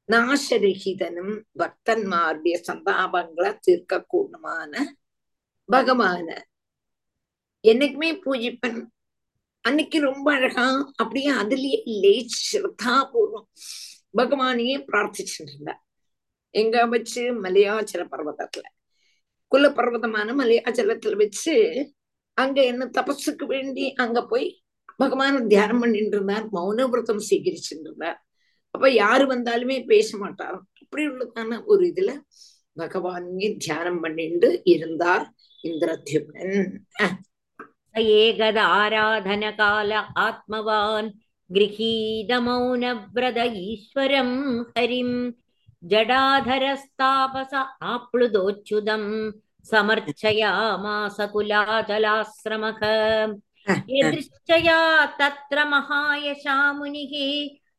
நாசரகிதனும் 0.09 1.35
பக்தன்மாருடைய 1.59 2.57
சந்தாபங்களை 2.69 3.51
தீர்க்கக்கூடுமான 3.67 4.73
பகவான 5.69 6.29
என்னைக்குமே 7.65 8.11
பூஜிப்பன் 8.25 8.81
அன்னைக்கு 9.65 9.99
ரொம்ப 10.01 10.29
அழகா 10.33 10.67
அப்படியே 10.97 11.31
அதுலயே 11.33 11.79
லேச் 12.01 12.37
ஸ்ரத்தா 12.47 12.95
பூர்வம் 13.13 13.47
பகவானையே 14.19 14.77
பிரார்த்திச்சுட்டு 14.89 15.53
இருந்தா 15.53 15.75
எங்க 16.55 16.87
வச்சு 16.87 17.23
மலையாச்சல 17.43 18.03
பர்வதத்துல 18.05 18.67
குல 19.53 19.69
பர்வதமான 19.69 20.35
மலையாச்சலத்துல 20.35 21.17
வச்சு 21.17 21.55
அங்க 22.39 22.59
என்ன 22.63 22.85
தபஸுக்கு 22.93 23.47
வேண்டி 23.47 23.87
அங்க 23.95 24.19
போய் 24.27 24.49
பகவான 25.02 25.42
தியானம் 25.48 25.82
பண்ணிட்டு 25.82 26.16
இருந்தார் 26.16 26.46
மௌன 26.54 26.88
விரதம் 26.92 27.24
சீகரிச்சுட்டு 27.28 27.88
இருந்தார் 27.88 28.18
அப்ப 28.76 28.90
யாரு 28.96 29.26
வந்தாலுமே 29.28 29.78
பேச 29.90 30.18
மாட்டார் 30.18 30.56
அப்படி 30.82 31.04
உள்ளதான 31.12 31.60
ஒரு 31.68 31.84
இதுல 31.92 32.12
பகவானே 32.78 33.48
தியானம் 33.64 34.02
பண்ணிட்டு 34.02 34.50
இருந்தார் 34.74 35.26
இந்திரத்யும்னன் 35.64 36.60
அஹ், 37.00 37.16
स 37.96 38.02
एकदाराधनकाल 38.20 39.92
आत्मवान् 40.20 41.08
गृहीतमौनव्रत 41.50 43.38
ईश्वरं 43.66 44.30
हरिं 44.74 45.10
जडाधरस्तापस 45.84 47.54
आप्लुदोच्युतं 47.94 49.04
समर्चयामास 49.66 51.18
कुलाचलाश्रमः 51.34 52.82
அஹ், 52.86 53.34
यदृश्चया 53.90 54.80
तत्र 55.20 55.64
महायशामुनिः 55.70 57.14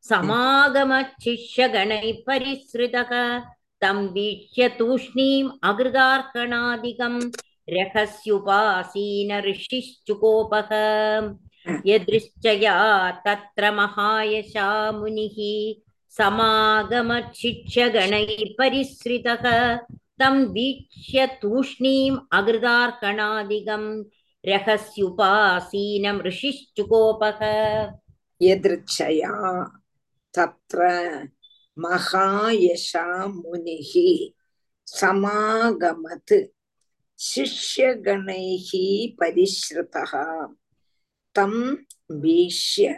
समागमच्छिष्यगणैः 0.09 2.07
परिसृतः 2.27 3.13
तं 3.83 3.99
वीक्ष्य 4.15 4.69
तूष्णीम् 4.79 5.51
अकृतार्कणादिकम् 5.71 7.21
रहस्युपासीन 7.75 9.31
ऋषिश्चुकोपः 9.49 10.71
यदृश्चया 11.87 12.77
तत्र 13.27 13.71
महायशा 13.75 14.69
मुनिः 14.93 15.37
समागमच्छिष्यगणैः 16.19 18.31
परिसृतः 18.59 19.45
तं 20.21 20.37
वीक्ष्य 20.55 21.27
तूष्णीम् 21.43 22.17
अकृतार्कणादिकम् 22.39 23.89
रहस्युपासीनं 24.47 26.21
ऋषिश्चुकोपः 26.27 27.41
यदृच्छया 28.43 29.33
तत्र 30.35 30.89
महायशा 31.77 33.07
मुनिः 33.27 33.93
समागमत् 34.87 36.35
शिष्यगणैः 37.19 38.71
परिश्रुतः 39.21 40.13
तं 41.35 41.53
वीक्ष्य 42.23 42.95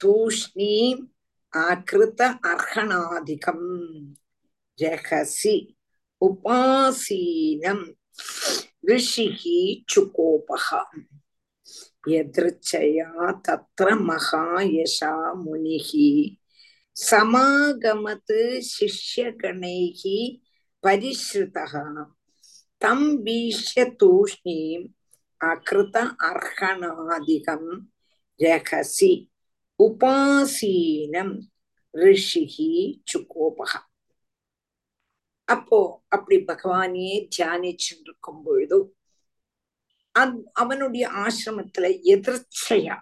तूष्णीम् 0.00 1.06
आकृत 1.52 2.20
अर्हणादिकम् 2.20 3.66
रहसि 4.82 5.56
ரிஷிஹி 8.87 9.59
சுகோபகா 9.91 10.81
எதிர்ச்சயா 12.11 13.07
தத்ர 13.45 13.87
மகா 14.01 14.43
யசா 14.69 15.13
முனிஹி 15.43 16.11
சமாகமத்து 16.95 18.39
சிஷ்யகணைகி 18.69 20.17
பரிஸ்ருதா 20.83 21.65
தம் 22.81 23.09
வீஷ்ய 23.25 23.83
தூஷ்ணீம் 23.99 24.85
அகிருத 25.41 25.97
அர்ஹணாதிகம் 26.29 27.69
ரகசி 28.39 29.11
உபாசீனம் 29.79 31.35
ரிஷிஹி 31.93 32.71
சுகோபகா 33.11 33.79
அப்போ 35.47 35.79
அப்படி 36.07 36.37
பகவானே 36.37 37.09
தியானிச்சுட்டு 37.35 38.05
இருக்கும் 38.05 38.43
பொழுதும் 38.43 38.87
அவனுடைய 40.53 41.05
ஆசிரமத்துல 41.23 41.87
எதிர்ச்சையா 42.13 42.97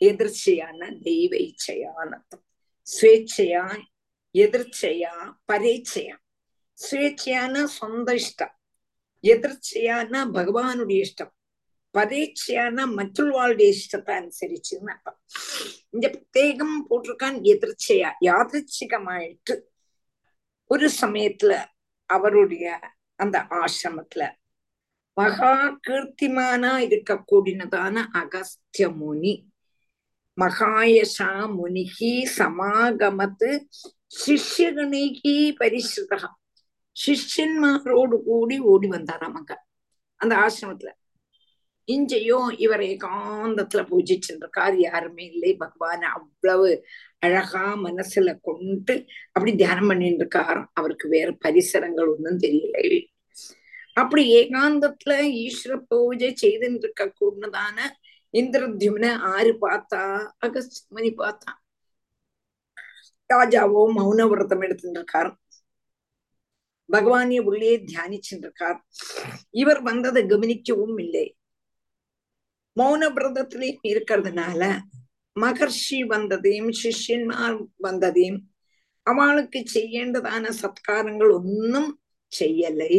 எதிர்ச்சையான 0.00 0.88
தெய்வ 1.02 1.32
இச்சையான 1.36 2.20
சுயேச்சையா 2.86 3.64
எதிர்ச்சையா 4.34 5.14
பரேச்சையா 5.52 6.16
சுயேச்சையான 6.78 7.64
சொந்த 7.64 8.08
இஷ்டம். 8.14 8.54
எதிர்ச்சையான 9.24 10.22
பகவானுடைய 10.36 10.98
இஷ்டம். 11.06 11.32
பரேட்சையான 11.94 12.86
மற்றொருவாளுடைய 12.96 13.68
இஷ்டத்தை 13.76 14.12
அனுசரிச்சுன்னு 14.18 14.92
அர்த்தம். 14.94 15.20
இந்த 15.90 16.06
பிரத்யேகம் 16.14 16.76
போட்டிருக்கான் 16.90 17.38
எதிர்ச்சையா 17.52 18.10
யாதிருச்சிகமாயிட்டு 18.20 19.56
ஒரு 20.70 20.86
சமயத்துல 21.00 21.52
அவருடைய 22.06 22.80
அந்த 23.16 23.46
ஆசிரமத்துல. 23.50 24.22
மகா 25.16 25.78
கீர்த்திமானா 25.86 26.72
இருக்கக்கூடியதான 26.86 27.96
அகஸ்திய 28.12 28.86
முனி 29.00 29.34
மகாயசா 30.38 31.28
முனிகி 31.58 32.14
சமாகமத்து 32.38 33.50
சிஷ்யகணிகி 34.20 35.36
பரிசுதா 35.60 36.20
சிஷ்யன்மாரோடு 36.96 38.16
கூடி 38.22 38.58
ஓடி 38.60 38.88
வந்தாராம் 38.88 39.34
அங்க 39.34 39.52
அந்த 40.20 40.34
ஆசிரமத்துல. 40.36 40.90
இஞ்சையோ 41.88 42.38
இவர் 42.58 42.80
ஏகாந்தத்துல 42.80 43.80
பூஜிச்சுருக்கார். 43.90 44.76
யாருமே 44.76 45.24
இல்லை. 45.24 45.56
பகவான் 45.56 46.02
அவ்வளவு 46.02 46.68
அழகா 47.26 47.64
மனசுல 47.84 48.30
கொண்டு 48.40 48.94
அப்படி 49.32 49.52
தியானம் 49.56 49.86
பண்ணிட்டு 49.86 50.22
இருக்காராம் 50.24 50.70
அவருக்கு 50.72 51.06
வேற 51.08 51.28
பரிசரங்கள் 51.44 52.10
ஒன்றும் 52.14 52.40
தெரியலை. 52.40 52.88
அப்படி 53.96 54.22
ஏகாந்தத்துல 54.38 55.12
ஈஸ்வர 55.42 55.76
பூஜை 55.88 56.30
செய்துட்டு 56.42 56.86
இருக்க 56.86 57.04
கூடதான 57.20 57.78
இந்திரத்யும்ன 58.34 59.06
ஆறு 59.32 59.52
பார்த்தா 59.60 60.02
அகஸ்மணி 60.46 61.10
பார்த்தான் 61.14 61.60
ராஜாவோ 63.30 63.82
மௌன 63.96 64.26
விரதம் 64.30 64.62
எடுத்துட்டு 64.62 64.98
இருக்காரு 65.00 65.30
பகவானை 66.88 67.38
உள்ளே 67.40 67.70
தியானிச்சுட்டு 67.86 68.46
இருக்கார் 68.46 68.78
இவர் 69.60 69.80
வந்ததை 69.82 70.22
கவனிக்கவும் 70.24 70.98
இல்லை. 70.98 71.24
மௌன 72.76 73.02
விரதத்திலையும் 73.14 73.82
இருக்கிறதுனால 73.84 74.62
மகர்ஷி 75.36 75.98
வந்ததையும் 76.08 76.72
சிஷ்யன்மார் 76.80 77.56
வந்ததையும் 77.82 78.40
அவளுக்கு 79.06 79.60
செய்யேண்டதான 79.74 80.52
சத்காரங்கள் 80.60 81.32
ஒன்னும் 81.32 81.90
செய்யலை 82.32 82.94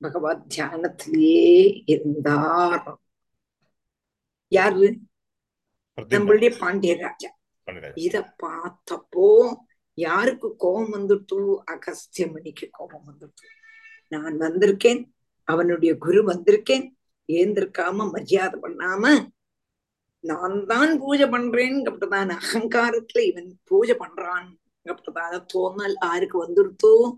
பகவத் 0.00 0.44
தியானத்திலேயே 0.54 1.54
இருந்தார் 1.86 2.84
யாரு 4.52 4.88
நம்மளுடைய 6.12 6.50
பாண்டியராஜா 6.60 7.30
இத 7.96 8.16
பார்த்தப்போ 8.42 9.26
யாருக்கு 9.98 10.48
கோபம் 10.56 10.92
வந்துட்டு 10.92 11.38
அகஸ்திய 11.64 12.26
மணிக்கு 12.30 12.66
கோபம் 12.70 13.06
வந்துட்டு 13.06 13.46
நான் 14.12 14.36
வந்திருக்கேன் 14.38 15.00
அவனுடைய 15.48 15.92
குரு 15.96 16.20
வந்திருக்கேன் 16.24 16.86
ஏந்திருக்காம 17.28 18.06
மரியாதை 18.12 18.56
பண்ணாம 18.60 19.04
நான் 20.20 20.66
தான் 20.66 20.98
பூஜை 20.98 21.26
பண்றேன்னு 21.26 22.38
அகங்காரத்துல 22.38 23.18
இவன் 23.18 23.60
பூஜை 23.64 23.96
பண்றான் 23.96 24.48
தோணல் 25.54 25.96
ஆருக்கு 26.04 26.36
வந்துருத்தோ? 26.44 27.12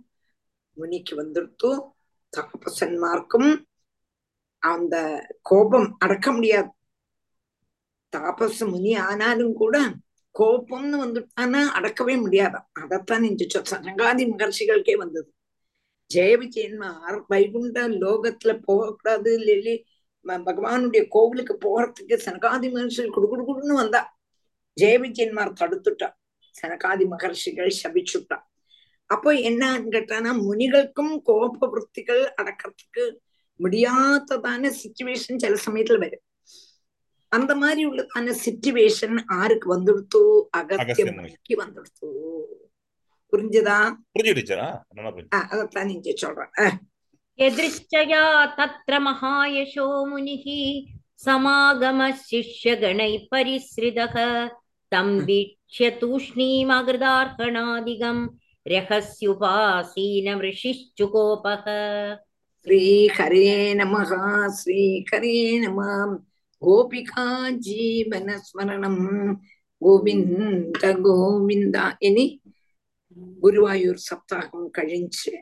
முனிக்கு 0.77 1.15
வந்துருத்தோ? 1.17 1.71
தாபசன்மார்க்கும் 2.33 3.51
அந்த 4.59 4.97
கோபம் 5.43 5.97
அடக்க 5.99 6.33
முடியாது. 6.33 6.71
தாபச 8.17 8.69
முனி 8.71 8.97
ஆனாலும் 8.97 9.55
கூட 9.55 9.79
கோபம்னு 10.39 10.97
வந்துட்டானா 11.05 11.63
அடக்கவே 11.79 12.15
முடியாதான் 12.25 12.67
அதைத்தான் 12.73 13.23
இந்த 13.23 13.63
சனகாதி 13.71 14.25
மகர்ஷிகளுக்கே 14.33 14.97
வந்தது. 14.97 15.35
ஜெய 16.15 16.33
விஜயன்மார் 16.43 17.25
வைகுண்ட 17.29 17.89
லோகத்துல 17.89 18.63
போகக்கூடாது 18.63 19.35
இல்லையே 19.35 19.85
பகவானுடைய 20.27 21.09
கோவிலுக்கு 21.09 21.55
போறதுக்கு 21.65 22.17
சனகாதி 22.25 22.69
மகர்ஷிகள் 22.75 23.11
குடு 23.11 23.37
குடுன்னு 23.49 23.75
வந்தா 23.75 24.19
ஜெய 24.81 24.97
விஜயன்மார் 25.05 25.59
தடுத்துட்டா. 25.61 26.09
சனகாதி 26.63 27.05
மகர்ஷிகள் 27.13 27.71
சபிச்சுட்டா. 27.83 28.39
அப்போ 29.07 29.33
என்னன்னு 29.33 29.91
கேட்டானா 29.95 30.31
முனிகளுக்கும் 30.47 31.23
கோப 31.23 31.69
விற்த்திகள் 31.69 32.35
அடக்கிறதுக்கு 32.43 33.05
முடியாததான 33.59 34.73
சிச்சுவேஷன் 34.81 35.41
சில 35.45 35.57
சமயத்துல 35.67 35.99
வரும். 35.99 36.25
அந்த 37.29 37.55
மாதிரி 37.55 37.89
உள்ளதான 37.89 38.35
சிச்சுவேஷன் 38.45 39.17
ஆருக்கு 39.29 39.67
வந்துடுத்தோ 39.75 40.23
அகத்திய 40.57 41.05
முனிக்கு 41.19 41.55
வந்துடுத்தோ. 41.63 42.09
புரிஞ்சுதா? 43.33 43.97
புரிஞ்சுடுச்சா 44.19 44.69
அதத்தான் 45.37 45.85
நீங்க 45.85 46.13
சொல்றேன். 46.15 46.51
यदृश्चया 47.40 48.24
तत्र 48.58 49.00
महायशो 49.00 50.06
मुनिः 50.06 50.44
समागमः 51.26 52.12
शिष्यगणैः 52.20 53.18
परिसृतः 53.32 54.16
तं 54.92 55.08
वीक्ष्य 55.26 55.90
तूष्णीमकृदार्पणादिकम् 56.02 58.22
रहस्युपासीनमृषिश्चुकोपः 58.66 61.66
श्रीहरे 62.68 63.50
नमः 63.80 64.12
श्रीहरे 64.60 65.36
नमः 65.60 65.92
गोपिका 66.62 67.26
जीवनस्मरणम् 67.68 69.04
ഗോവിന്ദ 69.82 70.84
ഗോവിന്ദ 71.06 71.78
ഇനി 72.08 72.26
ഗുരുവായൂർ 73.44 73.98
സപ്താഹം 74.08 74.64
കഴിച്ച് 74.78 75.34